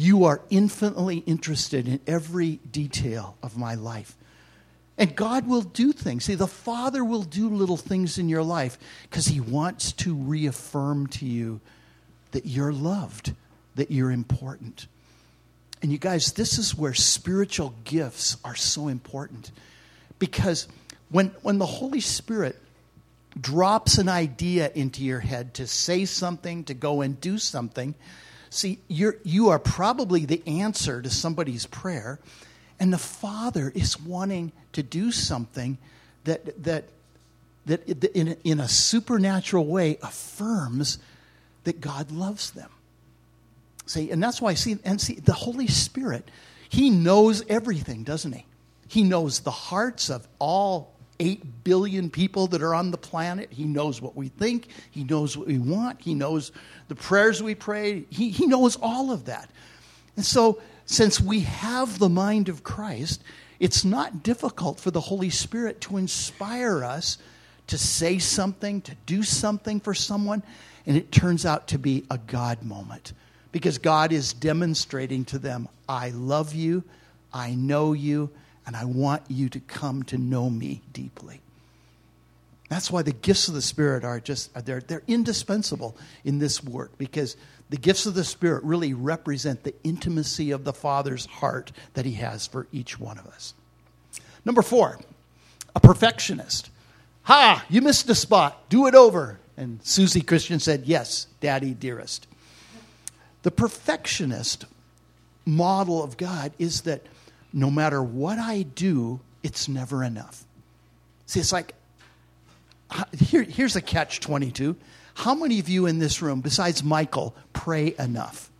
[0.00, 4.14] You are infinitely interested in every detail of my life.
[4.96, 6.26] And God will do things.
[6.26, 11.08] See, the Father will do little things in your life because He wants to reaffirm
[11.08, 11.60] to you
[12.30, 13.34] that you're loved,
[13.74, 14.86] that you're important.
[15.82, 19.50] And you guys, this is where spiritual gifts are so important.
[20.20, 20.68] Because
[21.10, 22.54] when, when the Holy Spirit
[23.40, 27.96] drops an idea into your head to say something, to go and do something,
[28.50, 32.18] see, you're, you are probably the answer to somebody's prayer.
[32.80, 35.78] And the Father is wanting to do something
[36.24, 36.84] that, that,
[37.66, 40.98] that in, in a supernatural way affirms
[41.64, 42.70] that God loves them.
[43.86, 46.30] See, and that's why, I see, and see, the Holy Spirit,
[46.68, 48.44] He knows everything, doesn't He?
[48.86, 53.52] He knows the hearts of all 8 billion people that are on the planet.
[53.52, 54.68] He knows what we think.
[54.90, 56.00] He knows what we want.
[56.00, 56.52] He knows
[56.88, 58.04] the prayers we pray.
[58.10, 59.50] He, he knows all of that.
[60.16, 63.22] And so since we have the mind of Christ,
[63.60, 67.18] it's not difficult for the Holy Spirit to inspire us
[67.68, 70.42] to say something, to do something for someone,
[70.86, 73.12] and it turns out to be a God moment.
[73.52, 76.82] Because God is demonstrating to them, I love you,
[77.32, 78.30] I know you,
[78.68, 81.40] and I want you to come to know me deeply.
[82.68, 86.98] That's why the gifts of the Spirit are just, they're, they're indispensable in this work
[86.98, 87.38] because
[87.70, 92.12] the gifts of the Spirit really represent the intimacy of the Father's heart that He
[92.12, 93.54] has for each one of us.
[94.44, 95.00] Number four,
[95.74, 96.68] a perfectionist.
[97.22, 98.68] Ha, you missed a spot.
[98.68, 99.40] Do it over.
[99.56, 102.26] And Susie Christian said, Yes, Daddy, dearest.
[103.44, 104.66] The perfectionist
[105.46, 107.06] model of God is that
[107.52, 110.44] no matter what I do, it's never enough.
[111.26, 111.74] See, it's like,
[112.90, 114.76] uh, here, here's a catch 22.
[115.14, 118.50] How many of you in this room, besides Michael, pray enough?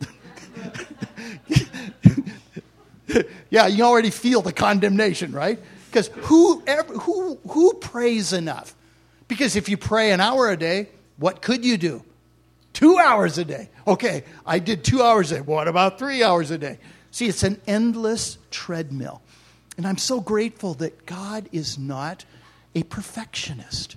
[3.50, 5.58] yeah, you already feel the condemnation, right?
[5.86, 6.60] Because who,
[7.00, 8.74] who, who prays enough?
[9.28, 12.04] Because if you pray an hour a day, what could you do?
[12.72, 13.70] Two hours a day.
[13.86, 15.40] Okay, I did two hours a day.
[15.40, 16.78] What about three hours a day?
[17.14, 19.22] See, it's an endless treadmill.
[19.76, 22.24] And I'm so grateful that God is not
[22.74, 23.94] a perfectionist.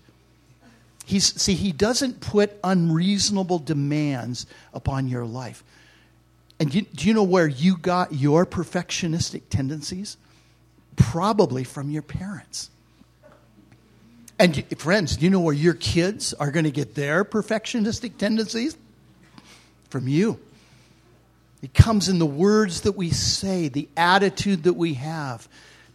[1.04, 5.64] He's, see, he doesn't put unreasonable demands upon your life.
[6.60, 10.16] And you, do you know where you got your perfectionistic tendencies?
[10.96, 12.70] Probably from your parents.
[14.38, 18.78] And friends, do you know where your kids are going to get their perfectionistic tendencies?
[19.90, 20.40] From you.
[21.62, 25.48] It comes in the words that we say, the attitude that we have.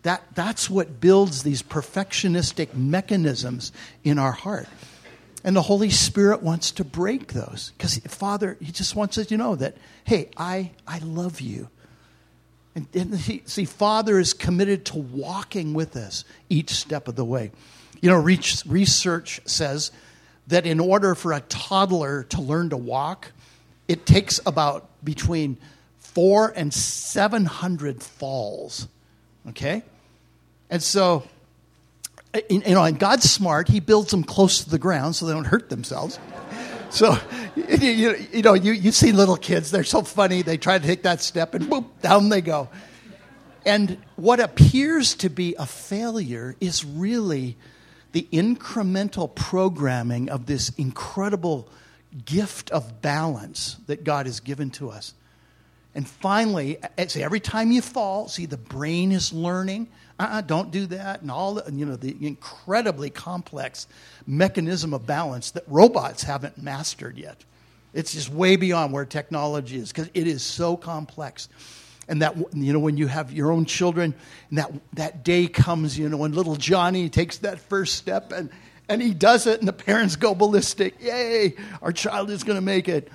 [0.03, 3.73] That, that's what builds these perfectionistic mechanisms
[4.03, 4.67] in our heart.
[5.45, 9.37] And the Holy Spirit wants to break those because Father, He just wants us to
[9.37, 11.69] know that, hey, I, I love you.
[12.75, 17.25] And, and he, see, Father is committed to walking with us each step of the
[17.25, 17.51] way.
[18.01, 19.93] You know, research says
[20.47, 23.33] that in order for a toddler to learn to walk,
[23.89, 25.59] it takes about between
[25.99, 28.89] four and 700 falls.
[29.49, 29.83] Okay?
[30.71, 31.25] And so,
[32.49, 33.69] you know, and God's smart.
[33.69, 36.19] He builds them close to the ground so they don't hurt themselves.
[36.93, 37.17] So,
[37.57, 40.43] you, you know, you, you see little kids, they're so funny.
[40.43, 42.69] They try to take that step and boop, down they go.
[43.65, 47.57] And what appears to be a failure is really
[48.13, 51.67] the incremental programming of this incredible
[52.13, 55.15] gift of balance that God has given to us.
[55.95, 59.89] And finally, eh, see, every time you fall, see, the brain is learning.
[60.19, 61.21] Uh-uh, don't do that.
[61.23, 63.87] And all the, you know, the incredibly complex
[64.27, 67.45] mechanism of balance that robots haven't mastered yet.
[67.93, 71.49] It's just way beyond where technology is because it is so complex.
[72.09, 74.15] And that, you know, when you have your own children,
[74.49, 78.51] and that, that day comes, you know, when little Johnny takes that first step and,
[78.89, 81.01] and he does it, and the parents go ballistic.
[81.01, 83.09] Yay, our child is going to make it.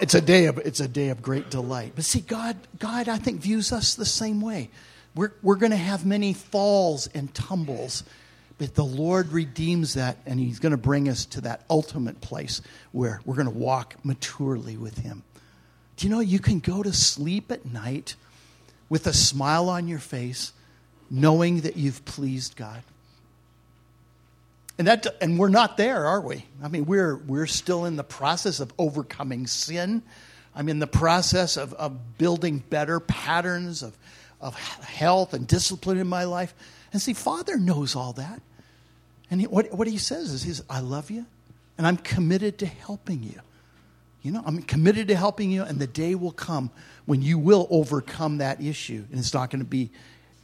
[0.00, 1.92] it's a day of it's a day of great delight.
[1.94, 4.70] But see, God, God, I think views us the same way.
[5.14, 8.04] We're we're going to have many falls and tumbles,
[8.58, 12.62] but the Lord redeems that, and He's going to bring us to that ultimate place
[12.92, 15.22] where we're going to walk maturely with Him.
[15.96, 18.16] Do you know you can go to sleep at night
[18.88, 20.52] with a smile on your face,
[21.10, 22.82] knowing that you've pleased God?
[24.78, 26.44] And, that, and we're not there, are we?
[26.62, 30.02] I mean, we're, we're still in the process of overcoming sin.
[30.54, 33.96] I'm in the process of, of building better patterns of,
[34.40, 36.54] of health and discipline in my life.
[36.92, 38.42] And see, Father knows all that.
[39.30, 41.26] And he, what, what he says is, he says, I love you,
[41.78, 43.40] and I'm committed to helping you.
[44.22, 46.70] You know, I'm committed to helping you, and the day will come
[47.06, 49.04] when you will overcome that issue.
[49.10, 49.90] And it's not going to be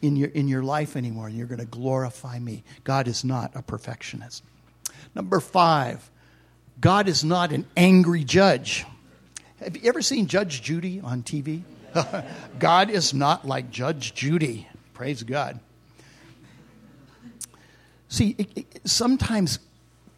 [0.03, 2.65] in your, in your life anymore, and you're going to glorify me.
[2.85, 4.43] God is not a perfectionist.
[5.15, 6.11] Number five,
[6.81, 8.85] God is not an angry judge.
[9.61, 11.63] Have you ever seen Judge Judy on TV?
[12.59, 14.67] God is not like Judge Judy.
[14.93, 15.61] Praise God.
[18.09, 19.59] See, it, it, sometimes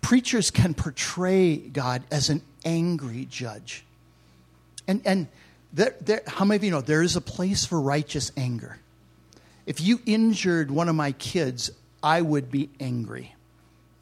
[0.01, 3.85] preachers can portray God as an angry judge.
[4.89, 5.29] And, and
[5.73, 8.79] there, there, how many of you know there is a place for righteous anger?
[9.67, 11.71] If you injured one of my kids,
[12.03, 13.35] I would be angry.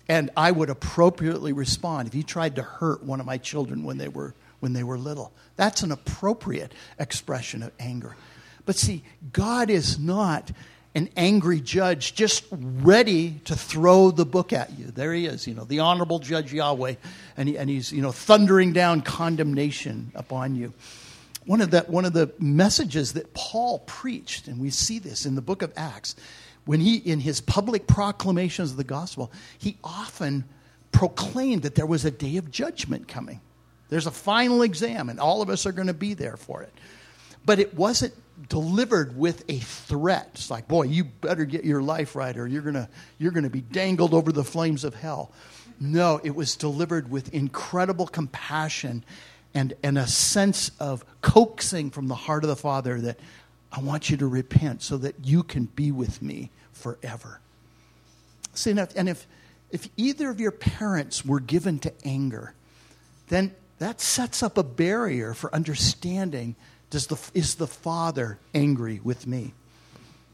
[0.08, 3.98] And I would appropriately respond if you tried to hurt one of my children when
[3.98, 5.32] they were, when they were little.
[5.56, 8.16] That's an appropriate expression of anger.
[8.66, 10.50] But see, God is not
[10.94, 14.86] an angry judge just ready to throw the book at you.
[14.86, 16.96] There he is, you know, the honorable judge Yahweh,
[17.36, 20.74] and, he, and he's, you know, thundering down condemnation upon you.
[21.44, 25.34] One of, the, one of the messages that Paul preached, and we see this in
[25.34, 26.14] the book of Acts,
[26.64, 30.44] when he, in his public proclamations of the gospel, he often
[30.92, 33.40] proclaimed that there was a day of judgment coming.
[33.88, 36.72] There's a final exam, and all of us are going to be there for it.
[37.44, 38.14] But it wasn't
[38.48, 40.30] delivered with a threat.
[40.34, 42.86] It's like, boy, you better get your life right or you're going
[43.18, 45.32] you're to be dangled over the flames of hell.
[45.80, 49.04] No, it was delivered with incredible compassion
[49.54, 53.18] and, and a sense of coaxing from the heart of the Father that
[53.70, 57.40] I want you to repent so that you can be with me forever.
[58.54, 59.26] See, and if,
[59.70, 62.54] if either of your parents were given to anger,
[63.28, 66.54] then that sets up a barrier for understanding
[66.90, 69.54] does the, is the father angry with me?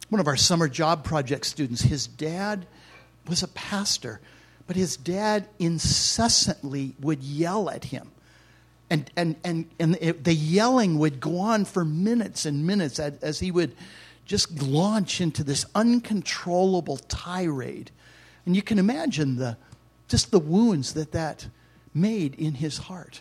[0.08, 2.66] One of our summer job project students, his dad
[3.28, 4.20] was a pastor,
[4.66, 8.10] but his dad incessantly would yell at him.
[8.90, 13.40] And, and, and, and the yelling would go on for minutes and minutes as, as
[13.40, 13.74] he would
[14.24, 17.90] just launch into this uncontrollable tirade.
[18.46, 19.56] And you can imagine the,
[20.08, 21.48] just the wounds that that
[21.92, 23.20] made in his heart.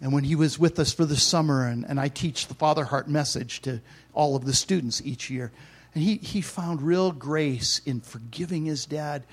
[0.00, 2.84] And when he was with us for the summer, and, and I teach the Father
[2.84, 3.80] Heart message to
[4.12, 5.50] all of the students each year,
[5.94, 9.24] and he, he found real grace in forgiving his dad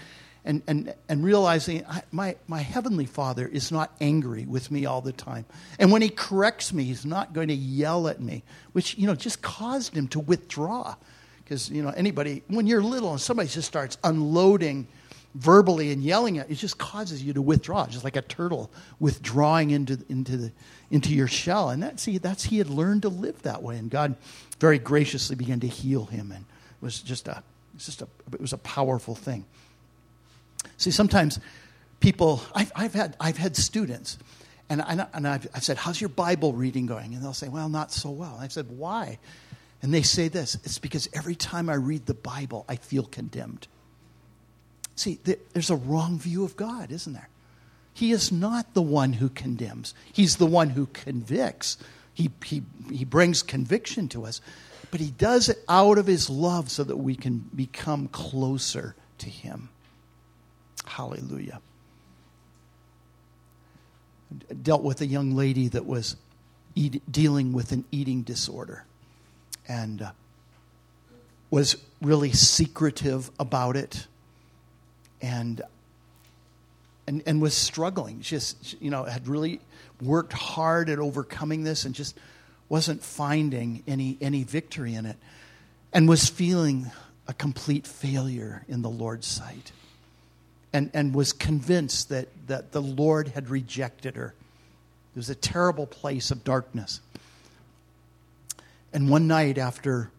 [0.45, 5.01] and, and, and realizing I, my, my heavenly father is not angry with me all
[5.01, 5.45] the time.
[5.79, 9.15] And when he corrects me, he's not going to yell at me, which, you know,
[9.15, 10.95] just caused him to withdraw.
[11.43, 14.87] Because, you know, anybody, when you're little and somebody just starts unloading
[15.33, 19.71] verbally and yelling at it just causes you to withdraw, just like a turtle withdrawing
[19.71, 20.51] into, into, the,
[20.91, 21.71] into your shell.
[21.71, 23.77] And that, see, that's he had learned to live that way.
[23.77, 24.15] And God
[24.59, 26.31] very graciously began to heal him.
[26.31, 29.45] And it was just a, it was just a, it was a powerful thing.
[30.77, 31.39] See, sometimes
[31.99, 34.17] people, I've, I've, had, I've had students,
[34.69, 37.13] And, I, and I, I said, How's your Bible reading going?
[37.13, 38.35] And they'll say, Well, not so well.
[38.35, 39.19] And I said, Why?
[39.81, 43.67] And they say this it's because every time I read the Bible, I feel condemned.
[44.95, 45.19] See,
[45.53, 47.29] there's a wrong view of God, isn't there?
[47.93, 51.77] He is not the one who condemns, He's the one who convicts.
[52.13, 54.39] He, he, he brings conviction to us,
[54.89, 59.29] but He does it out of His love so that we can become closer to
[59.29, 59.69] Him.
[60.85, 61.61] Hallelujah.
[64.61, 66.15] Dealt with a young lady that was
[66.75, 68.85] eat, dealing with an eating disorder
[69.67, 70.11] and uh,
[71.49, 74.07] was really secretive about it
[75.21, 75.61] and
[77.07, 79.59] and and was struggling just you know had really
[80.01, 82.17] worked hard at overcoming this and just
[82.67, 85.17] wasn't finding any any victory in it
[85.93, 86.91] and was feeling
[87.27, 89.71] a complete failure in the Lord's sight
[90.75, 94.35] and and was convinced that that the Lord had rejected her
[95.13, 97.01] it was a terrible place of darkness
[98.95, 100.09] and one night after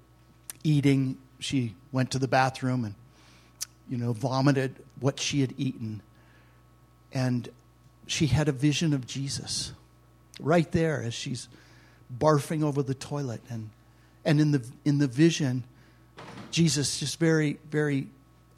[0.62, 2.94] eating, she went to the bathroom and,
[3.88, 6.02] you know, vomited what she had eaten.
[7.10, 7.48] And
[8.06, 9.72] she had a vision of Jesus
[10.38, 11.48] right there as she's
[12.18, 13.40] barfing over the toilet.
[13.48, 13.70] And,
[14.26, 15.64] and in, the, in the vision,
[16.50, 18.08] Jesus just very, very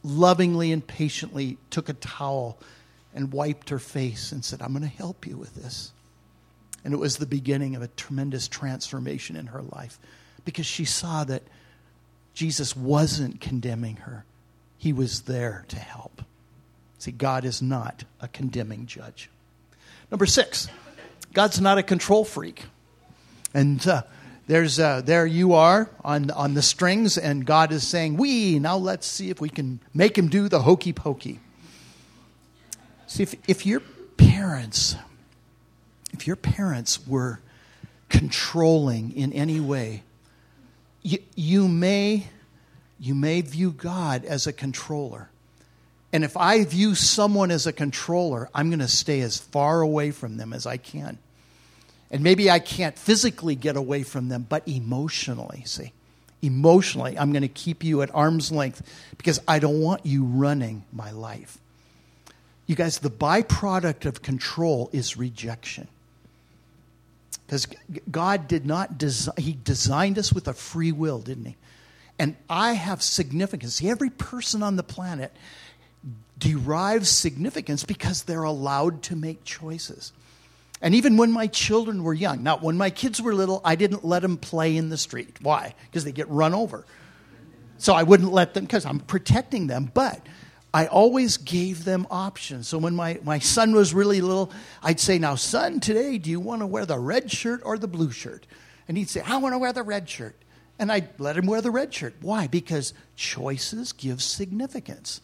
[0.03, 2.59] lovingly and patiently took a towel
[3.15, 5.93] and wiped her face and said, I'm going to help you with this.
[6.85, 9.99] And it was the beginning of a tremendous transformation in her life
[10.45, 11.43] because she saw that
[12.35, 14.25] Jesus wasn't condemning her,
[14.77, 16.23] He was there to help.
[16.99, 19.29] See, God is not a condemning judge.
[20.11, 20.69] Number six,
[21.33, 22.65] God's not a control freak.
[23.53, 24.03] And uh,
[24.49, 28.77] there's, uh, there you are on, on the strings, and God is saying, We, now
[28.77, 31.39] let's see if we can make him do the hokey pokey.
[33.07, 33.81] See, if, if your
[34.17, 34.97] parents
[36.19, 37.41] if your parents were
[38.09, 40.03] controlling in any way,
[41.03, 42.27] you, you, may,
[42.99, 45.31] you may view God as a controller.
[46.13, 50.11] And if I view someone as a controller, I'm going to stay as far away
[50.11, 51.19] from them as I can.
[52.11, 55.93] And maybe I can't physically get away from them, but emotionally, see,
[56.41, 58.83] emotionally, I'm going to keep you at arm's length
[59.19, 61.59] because I don't want you running my life.
[62.67, 65.89] You guys, the byproduct of control is rejection.
[67.47, 67.67] Because
[68.11, 71.57] God did not design, He designed us with a free will, didn't He?
[72.19, 73.77] And I have significance.
[73.77, 75.33] See, every person on the planet
[76.39, 80.13] derives significance because they're allowed to make choices.
[80.81, 84.05] And even when my children were young, now when my kids were little, I didn't
[84.05, 85.39] let them play in the street.
[85.43, 85.75] Why?
[85.87, 86.85] Because they get run over.
[87.79, 89.91] So I wouldn't let them, because I'm protecting them.
[89.93, 90.25] But
[90.73, 92.69] I always gave them options.
[92.69, 94.53] So when my, my son was really little,
[94.83, 97.89] I'd say, Now, son, today, do you want to wear the red shirt or the
[97.89, 98.47] blue shirt?
[98.87, 100.37] And he'd say, I want to wear the red shirt.
[100.79, 102.15] And I'd let him wear the red shirt.
[102.21, 102.47] Why?
[102.47, 105.21] Because choices give significance.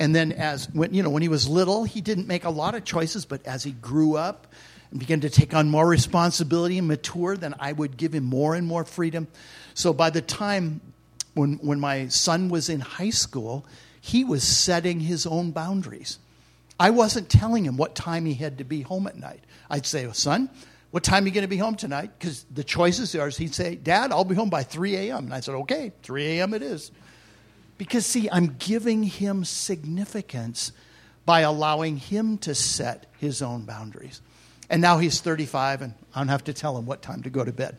[0.00, 2.74] And then as when you know when he was little, he didn't make a lot
[2.74, 4.48] of choices, but as he grew up
[4.90, 8.54] and began to take on more responsibility and mature, then I would give him more
[8.54, 9.28] and more freedom.
[9.74, 10.80] So by the time
[11.34, 13.64] when when my son was in high school,
[14.00, 16.18] he was setting his own boundaries.
[16.78, 19.40] I wasn't telling him what time he had to be home at night.
[19.70, 20.50] I'd say, son,
[20.90, 22.10] what time are you going to be home tonight?
[22.18, 23.36] Because the choice is yours.
[23.36, 25.24] He'd say, Dad, I'll be home by 3 a.m.
[25.24, 26.54] And I said, okay, 3 a.m.
[26.54, 26.90] it is.
[27.76, 30.72] Because, see, I'm giving him significance
[31.26, 34.20] by allowing him to set his own boundaries.
[34.70, 37.44] And now he's 35, and I don't have to tell him what time to go
[37.44, 37.78] to bed.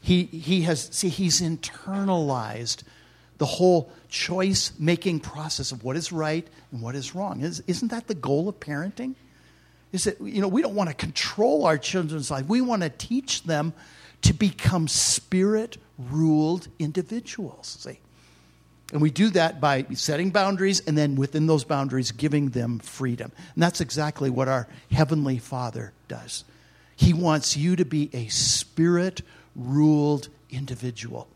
[0.00, 2.82] He, he has, see, he's internalized
[3.38, 7.40] the whole choice making process of what is right and what is wrong.
[7.40, 9.14] Isn't that the goal of parenting?
[9.92, 12.46] Is that, you know, we don't want to control our children's life.
[12.46, 13.72] We want to teach them
[14.22, 17.78] to become spirit ruled individuals.
[17.80, 18.00] See?
[18.92, 23.32] And we do that by setting boundaries and then within those boundaries giving them freedom.
[23.54, 26.44] And that's exactly what our Heavenly Father does.
[26.96, 29.22] He wants you to be a spirit
[29.54, 31.28] ruled individual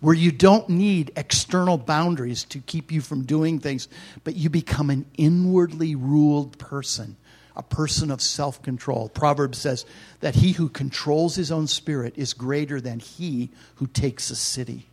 [0.00, 3.88] where you don't need external boundaries to keep you from doing things,
[4.24, 7.16] but you become an inwardly ruled person,
[7.54, 9.08] a person of self control.
[9.08, 9.86] Proverbs says
[10.20, 14.86] that he who controls his own spirit is greater than he who takes a city.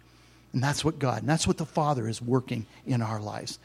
[0.54, 3.60] And that's what God, and that's what the Father is working in our lives.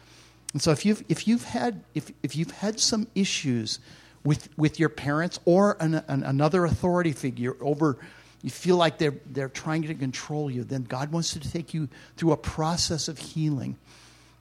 [0.53, 3.79] And so if you've, if you've, had, if, if you've had some issues
[4.25, 7.99] with, with your parents or an, an, another authority figure over
[8.43, 11.89] you feel like they're, they're trying to control you, then God wants to take you
[12.17, 13.77] through a process of healing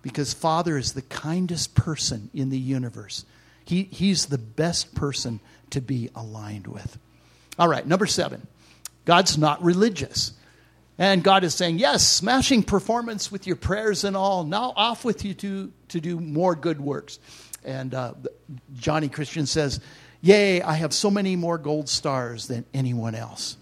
[0.03, 3.25] because Father is the kindest person in the universe.
[3.65, 5.39] He, he's the best person
[5.71, 6.97] to be aligned with.
[7.57, 8.45] All right, number seven
[9.05, 10.33] God's not religious.
[10.97, 14.43] And God is saying, Yes, smashing performance with your prayers and all.
[14.43, 17.19] Now off with you to, to do more good works.
[17.63, 18.13] And uh,
[18.75, 19.79] Johnny Christian says,
[20.21, 23.57] Yay, I have so many more gold stars than anyone else.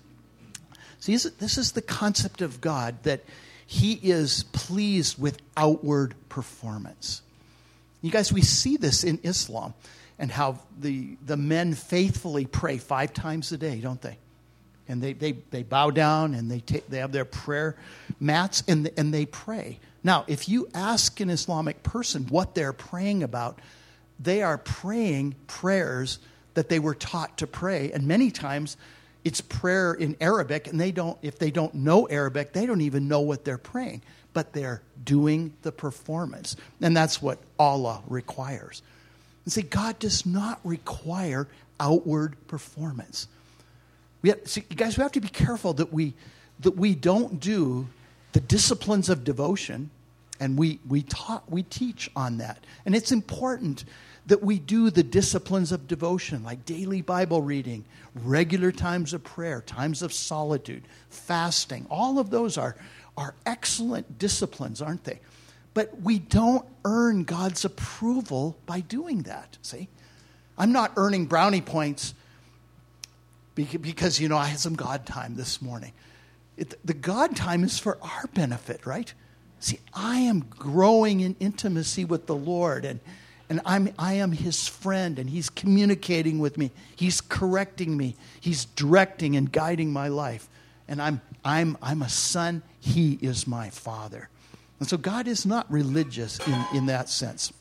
[0.99, 3.23] See, this is the concept of God that
[3.67, 7.21] He is pleased with outward performance.
[8.01, 9.73] You guys, we see this in Islam
[10.17, 14.17] and how the, the men faithfully pray five times a day, don't they?
[14.87, 17.75] And they, they, they bow down and they, take, they have their prayer
[18.19, 19.79] mats and, and they pray.
[20.03, 23.59] Now, if you ask an Islamic person what they're praying about,
[24.19, 26.19] they are praying prayers
[26.53, 27.91] that they were taught to pray.
[27.91, 28.77] And many times
[29.23, 33.07] it's prayer in Arabic, and they don't, if they don't know Arabic, they don't even
[33.07, 36.55] know what they're praying, but they're doing the performance.
[36.79, 38.83] And that's what Allah requires.
[39.43, 41.47] And see, God does not require
[41.79, 43.27] outward performance.
[44.25, 46.15] We have, see, guys, we have to be careful that we,
[46.61, 47.87] that we don't do
[48.31, 49.91] the disciplines of devotion,
[50.39, 52.57] and we, we, taught, we teach on that.
[52.87, 53.85] And it's important
[54.25, 59.61] that we do the disciplines of devotion, like daily Bible reading, regular times of prayer,
[59.61, 61.85] times of solitude, fasting.
[61.91, 62.75] All of those are,
[63.15, 65.19] are excellent disciplines, aren't they?
[65.75, 69.87] But we don't earn God's approval by doing that, see?
[70.57, 72.15] I'm not earning brownie points
[73.55, 75.93] because, you know, I had some God time this morning.
[76.57, 79.13] It, the God time is for our benefit, right?
[79.59, 82.99] See, I am growing in intimacy with the Lord, and
[83.49, 86.71] and I'm, I am his friend, and he's communicating with me.
[86.95, 88.15] He's correcting me.
[88.39, 90.49] He's directing and guiding my life.
[90.87, 92.63] And I'm, I'm, I'm a son.
[92.79, 94.29] He is my father.
[94.79, 97.53] And so God is not religious in, in that sense.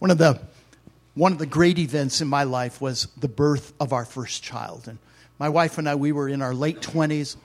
[0.00, 0.40] One of, the,
[1.18, 4.86] one of the great events in my life was the birth of our first child.
[4.86, 4.98] And
[5.38, 7.36] my wife and I, we were in our late 20s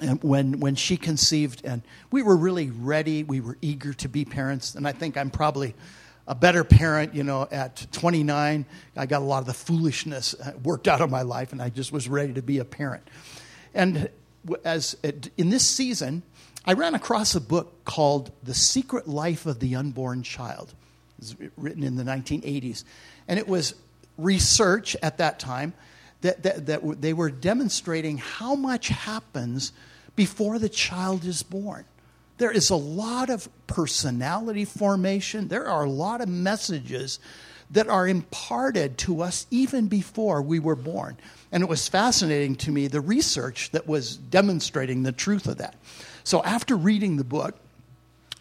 [0.00, 3.24] and when, when she conceived, and we were really ready.
[3.24, 4.74] We were eager to be parents.
[4.76, 5.74] And I think I'm probably
[6.26, 8.64] a better parent, you know, at 29.
[8.96, 11.92] I got a lot of the foolishness worked out of my life, and I just
[11.92, 13.08] was ready to be a parent.
[13.74, 14.08] And
[14.64, 14.96] as
[15.36, 16.22] in this season,
[16.64, 20.74] I ran across a book called The Secret Life of the Unborn Child.
[21.18, 22.84] Was written in the 1980s.
[23.28, 23.74] And it was
[24.18, 25.74] research at that time
[26.20, 29.72] that, that, that they were demonstrating how much happens
[30.16, 31.84] before the child is born.
[32.38, 35.48] There is a lot of personality formation.
[35.48, 37.20] There are a lot of messages
[37.70, 41.16] that are imparted to us even before we were born.
[41.52, 45.76] And it was fascinating to me the research that was demonstrating the truth of that.
[46.24, 47.58] So after reading the book,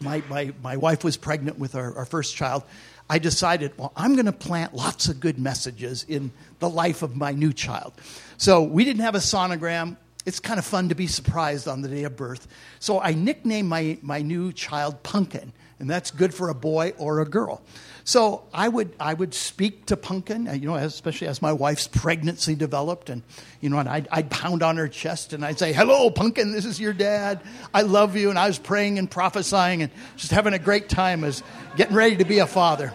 [0.04, 2.64] my, my, my wife was pregnant with our, our first child.
[3.10, 7.16] I decided, well, I'm going to plant lots of good messages in the life of
[7.16, 7.94] my new child.
[8.38, 11.88] So we didn't have a sonogram it's kind of fun to be surprised on the
[11.88, 12.48] day of birth.
[12.80, 17.20] So I nicknamed my, my new child Pumpkin, and that's good for a boy or
[17.20, 17.62] a girl.
[18.06, 21.88] So I would, I would speak to Punkin, uh, you know, especially as my wife's
[21.88, 23.24] pregnancy developed, and,
[23.62, 26.66] you know, and I'd, I'd pound on her chest and I'd say, hello, Punkin, this
[26.66, 27.42] is your dad.
[27.74, 28.30] I love you.
[28.30, 31.44] And I was praying and prophesying and just having a great time as
[31.78, 32.94] getting ready to be a father.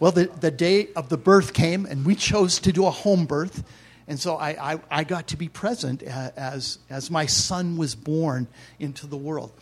[0.00, 3.24] Well, the, the day of the birth came, and we chose to do a home
[3.24, 3.64] birth.
[4.06, 7.94] And so I, I, I, got to be present uh, as, as my son was
[7.94, 8.46] born
[8.78, 9.52] into the world.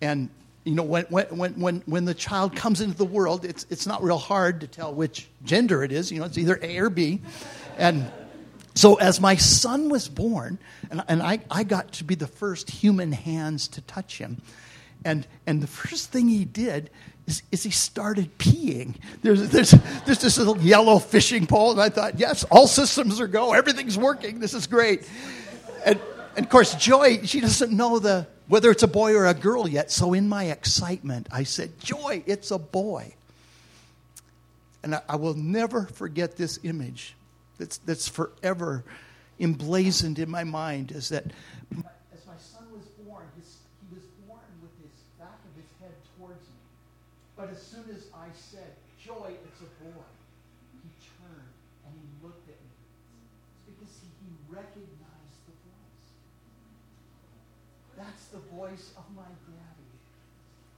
[0.00, 0.28] And,
[0.66, 4.02] you know, when, when, when, when the child comes into the world, it's, it's not
[4.02, 6.10] real hard to tell which gender it is.
[6.10, 7.20] You know, it's either A or B.
[7.78, 8.10] And
[8.74, 10.58] so as my son was born,
[10.90, 14.42] and, and I, I got to be the first human hands to touch him,
[15.04, 16.90] and, and the first thing he did
[17.28, 18.96] is, is he started peeing.
[19.22, 19.70] There's, there's,
[20.04, 23.52] there's this little yellow fishing pole, and I thought, yes, all systems are go.
[23.52, 24.40] Everything's working.
[24.40, 25.08] This is great.
[25.84, 26.00] And,
[26.36, 29.68] and of course, Joy, she doesn't know the whether it's a boy or a girl
[29.68, 29.90] yet.
[29.90, 33.14] So in my excitement, I said, Joy, it's a boy.
[34.84, 37.16] And I, I will never forget this image
[37.58, 38.84] that's, that's forever
[39.40, 41.24] emblazoned in my mind is that
[47.36, 50.08] But as soon as I said, Joy, it's a boy,
[50.72, 50.88] he
[51.20, 51.52] turned
[51.84, 52.74] and he looked at me.
[53.68, 56.08] It's because he, he recognized the voice.
[58.00, 59.92] That's the voice of my daddy.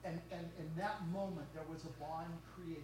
[0.05, 2.83] And, and in that moment, there was a bond created.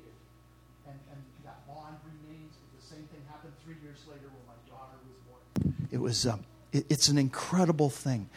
[0.87, 2.53] And, and that bond remains.
[2.79, 5.89] The same thing happened three years later when my daughter was born.
[5.91, 8.29] It was, um, it, it's an incredible thing.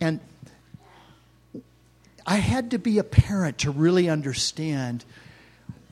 [0.00, 0.20] And
[2.26, 5.04] I had to be a parent to really understand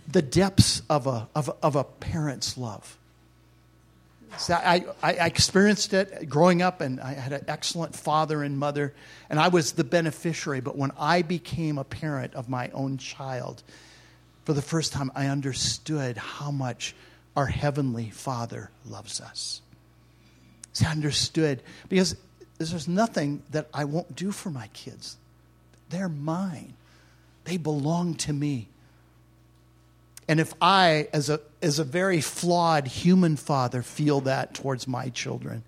[0.07, 2.97] the depths of a, of, of a parent's love.
[4.37, 8.95] So I, I, experienced it growing up, and I had an excellent father and mother,
[9.31, 10.61] and I was the beneficiary.
[10.61, 13.63] But when I became a parent of my own child,
[14.45, 16.95] for the first time, I understood how much
[17.37, 19.63] our Heavenly Father loves us.
[20.81, 22.17] I understood because
[22.59, 25.17] there's nothing that I won't do for my kids.
[25.91, 26.75] They're mine,
[27.45, 28.69] they belong to me.
[30.29, 35.09] And if I, as a, as a very flawed human father, feel that towards my
[35.09, 35.65] children,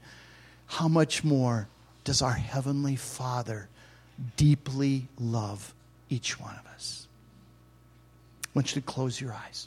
[0.67, 1.67] how much more
[2.05, 3.69] does our Heavenly Father
[4.37, 5.73] deeply love
[6.11, 7.07] each one of us?
[8.45, 9.67] I want you to close your eyes.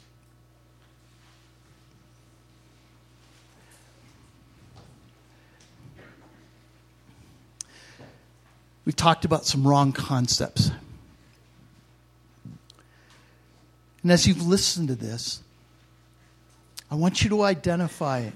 [8.84, 10.70] We've talked about some wrong concepts.
[14.04, 15.42] And as you've listened to this,
[16.90, 18.30] I want you to identify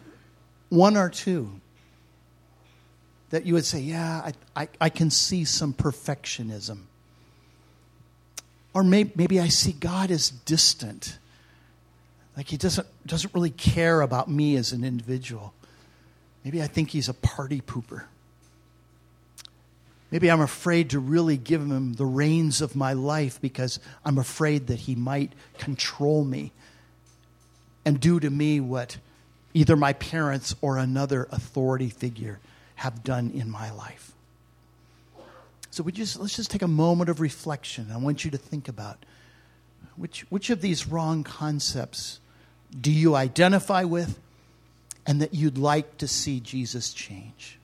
[0.71, 1.61] one or two
[3.31, 6.85] that you would say, Yeah, I, I, I can see some perfectionism.
[8.73, 11.19] Or maybe, maybe I see God as distant.
[12.35, 15.53] Like he doesn't, doesn't really care about me as an individual.
[16.45, 18.05] Maybe I think he's a party pooper.
[20.11, 24.69] Maybe I'm afraid to really give him the reins of my life because I'm afraid
[24.69, 26.53] that he might control me
[27.85, 28.97] and do to me what
[29.53, 32.39] either my parents or another authority figure
[32.77, 34.13] have done in my life.
[35.71, 37.89] So we just let's just take a moment of reflection.
[37.93, 39.05] I want you to think about
[39.97, 42.21] which which of these wrong concepts
[42.81, 44.19] do you identify with
[45.07, 47.59] and that you'd like to see Jesus change?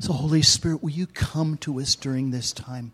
[0.00, 2.92] So, Holy Spirit, will you come to us during this time?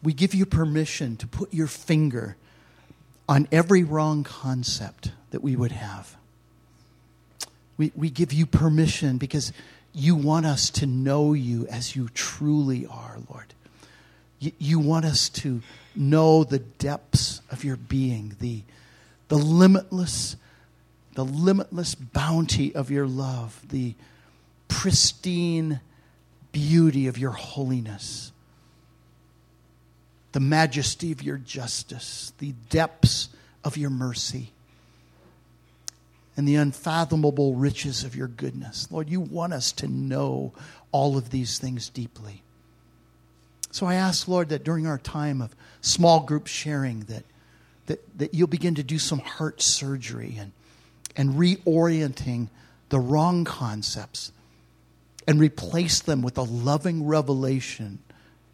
[0.00, 2.36] We give you permission to put your finger
[3.28, 6.14] on every wrong concept that we would have.
[7.76, 9.52] We, we give you permission because
[9.92, 13.54] you want us to know you as you truly are, Lord.
[14.38, 15.62] You, you want us to
[15.96, 18.62] know the depths of your being, the,
[19.26, 20.36] the limitless,
[21.14, 23.96] the limitless bounty of your love, the
[24.68, 25.80] pristine
[26.52, 28.32] beauty of your holiness,
[30.32, 33.28] the majesty of your justice, the depths
[33.64, 34.52] of your mercy,
[36.36, 38.88] and the unfathomable riches of your goodness.
[38.90, 40.52] Lord, you want us to know
[40.92, 42.42] all of these things deeply.
[43.70, 47.24] So I ask, Lord, that during our time of small group sharing, that,
[47.86, 50.52] that, that you'll begin to do some heart surgery and,
[51.16, 52.48] and reorienting
[52.88, 54.32] the wrong concepts
[55.26, 57.98] and replace them with a loving revelation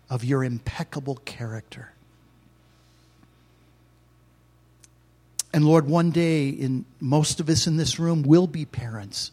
[0.09, 1.93] of your impeccable character.
[5.55, 9.33] And Lord, one day, in most of us in this room will be parents,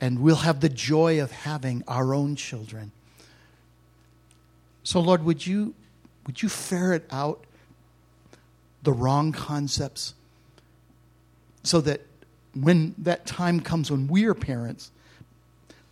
[0.00, 2.90] and we'll have the joy of having our own children.
[4.82, 5.74] So, Lord, would you
[6.26, 7.44] would you ferret out
[8.82, 10.14] the wrong concepts
[11.62, 12.00] so that
[12.54, 14.90] when that time comes when we are parents,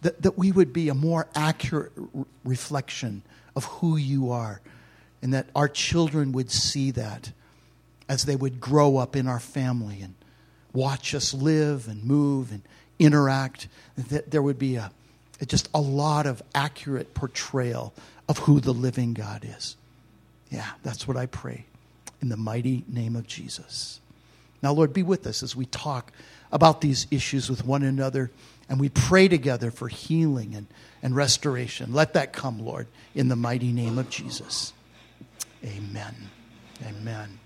[0.02, 3.22] that, that we would be a more accurate r- reflection
[3.56, 4.60] of who you are,
[5.22, 7.32] and that our children would see that
[8.08, 10.14] as they would grow up in our family and
[10.72, 12.62] watch us live and move and
[12.98, 14.90] interact, that there would be a,
[15.46, 17.92] just a lot of accurate portrayal
[18.28, 19.76] of who the living God is.
[20.50, 21.64] Yeah, that's what I pray
[22.20, 24.00] in the mighty name of Jesus.
[24.62, 26.12] Now, Lord, be with us as we talk
[26.52, 28.30] about these issues with one another
[28.70, 30.68] and we pray together for healing and,
[31.02, 31.92] and restoration.
[31.92, 34.72] Let that come, Lord, in the mighty name of Jesus.
[35.64, 36.14] Amen.
[36.86, 37.40] Amen.